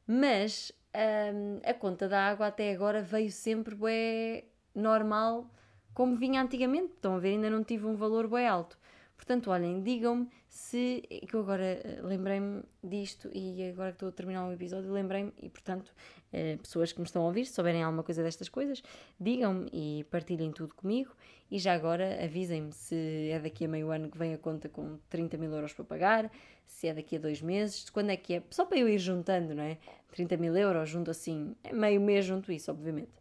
mas 0.08 0.72
um, 0.96 1.60
a 1.64 1.74
conta 1.74 2.08
da 2.08 2.28
água 2.28 2.48
até 2.48 2.74
agora 2.74 3.02
veio 3.02 3.32
sempre 3.32 3.76
bem 3.76 4.44
normal, 4.74 5.50
como 5.94 6.16
vinha 6.16 6.42
antigamente. 6.42 6.94
Estão 6.94 7.16
a 7.16 7.20
ver, 7.20 7.30
ainda 7.30 7.50
não 7.50 7.64
tive 7.64 7.86
um 7.86 7.96
valor 7.96 8.28
bem 8.28 8.48
alto. 8.48 8.78
Portanto, 9.16 9.52
olhem, 9.52 9.84
digam-me 9.84 10.30
se. 10.48 11.04
que 11.28 11.34
eu 11.34 11.42
agora 11.42 11.64
eh, 11.64 12.00
lembrei-me 12.02 12.64
disto 12.82 13.30
e 13.34 13.70
agora 13.70 13.92
que 13.92 13.98
estou 13.98 14.10
a 14.10 14.12
terminar 14.14 14.48
o 14.48 14.54
episódio, 14.54 14.92
lembrei-me, 14.94 15.34
e 15.38 15.50
portanto, 15.50 15.94
eh, 16.32 16.58
pessoas 16.58 16.94
que 16.94 17.00
me 17.00 17.06
estão 17.06 17.24
a 17.24 17.26
ouvir, 17.26 17.46
se 17.46 17.54
souberem 17.54 17.84
alguma 17.84 18.02
coisa 18.02 18.24
destas 18.24 18.48
coisas, 18.48 18.82
digam-me 19.20 19.70
e 19.74 20.06
partilhem 20.06 20.52
tudo 20.54 20.74
comigo. 20.74 21.14
E 21.52 21.60
já 21.60 21.74
agora 21.74 22.24
avisem-me 22.24 22.72
se 22.72 23.30
é 23.32 23.40
daqui 23.40 23.66
a 23.66 23.68
meio 23.68 23.92
ano 23.92 24.10
que 24.10 24.18
vem 24.18 24.34
a 24.34 24.38
conta 24.38 24.70
com 24.70 24.98
30 25.10 25.38
mil 25.38 25.52
euros 25.52 25.74
para 25.74 25.84
pagar, 25.84 26.32
se 26.66 26.88
é 26.88 26.94
daqui 26.94 27.18
a 27.18 27.20
dois 27.20 27.42
meses, 27.42 27.90
quando 27.90 28.12
é 28.12 28.18
que 28.18 28.36
é, 28.36 28.44
só 28.52 28.66
para 28.66 28.78
eu 28.78 28.88
ir 28.88 29.00
juntando, 29.00 29.54
não 29.54 29.64
é? 29.64 29.78
30 30.12 30.38
mil 30.38 30.56
euros, 30.56 30.90
junto 30.90 31.12
assim, 31.12 31.56
é 31.64 31.74
meio 31.74 32.02
mês 32.02 32.26
junto 32.26 32.52
isso, 32.52 32.72
obviamente. 32.72 33.12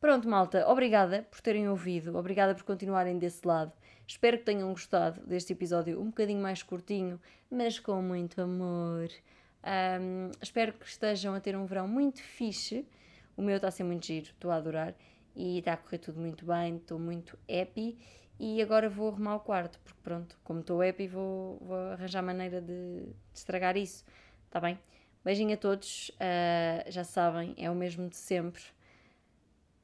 Pronto, 0.00 0.28
malta, 0.28 0.68
obrigada 0.68 1.22
por 1.30 1.40
terem 1.40 1.68
ouvido, 1.68 2.16
obrigada 2.16 2.54
por 2.54 2.64
continuarem 2.64 3.18
desse 3.18 3.46
lado. 3.46 3.72
Espero 4.06 4.36
que 4.36 4.44
tenham 4.44 4.68
gostado 4.70 5.20
deste 5.26 5.54
episódio 5.54 6.00
um 6.00 6.06
bocadinho 6.06 6.42
mais 6.42 6.62
curtinho, 6.62 7.18
mas 7.50 7.78
com 7.78 8.02
muito 8.02 8.40
amor. 8.40 9.08
Um, 9.64 10.30
espero 10.42 10.74
que 10.74 10.86
estejam 10.86 11.34
a 11.34 11.40
ter 11.40 11.56
um 11.56 11.64
verão 11.64 11.88
muito 11.88 12.22
fixe. 12.22 12.86
O 13.34 13.40
meu 13.40 13.56
está 13.56 13.68
a 13.68 13.70
ser 13.70 13.84
muito 13.84 14.06
giro, 14.06 14.26
estou 14.26 14.50
a 14.50 14.56
adorar 14.56 14.94
e 15.34 15.58
está 15.58 15.72
a 15.72 15.76
correr 15.76 15.98
tudo 15.98 16.20
muito 16.20 16.44
bem, 16.44 16.76
estou 16.76 16.98
muito 16.98 17.38
happy. 17.48 17.96
E 18.38 18.60
agora 18.60 18.90
vou 18.90 19.08
arrumar 19.08 19.36
o 19.36 19.40
quarto, 19.40 19.80
porque 19.82 20.00
pronto, 20.02 20.38
como 20.44 20.60
estou 20.60 20.82
happy, 20.82 21.06
vou, 21.06 21.58
vou 21.62 21.76
arranjar 21.76 22.22
maneira 22.22 22.60
de, 22.60 23.06
de 23.06 23.14
estragar 23.32 23.76
isso. 23.76 24.04
Está 24.46 24.60
bem? 24.60 24.78
Beijinho 25.24 25.54
a 25.54 25.56
todos, 25.56 26.10
uh, 26.10 26.90
já 26.90 27.02
sabem, 27.02 27.54
é 27.56 27.70
o 27.70 27.74
mesmo 27.74 28.08
de 28.08 28.16
sempre. 28.16 28.62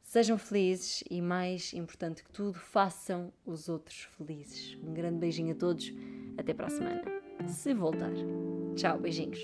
Sejam 0.03 0.37
felizes 0.37 1.05
e, 1.09 1.23
mais 1.23 1.73
importante 1.73 2.23
que 2.23 2.31
tudo, 2.31 2.59
façam 2.59 3.33
os 3.47 3.69
outros 3.69 4.09
felizes. 4.17 4.77
Um 4.83 4.93
grande 4.93 5.19
beijinho 5.19 5.53
a 5.53 5.55
todos. 5.55 5.93
Até 6.37 6.53
para 6.53 6.67
a 6.67 6.71
semana. 6.71 7.03
Se 7.47 7.73
voltar. 7.73 8.11
Tchau, 8.75 8.99
beijinhos. 8.99 9.39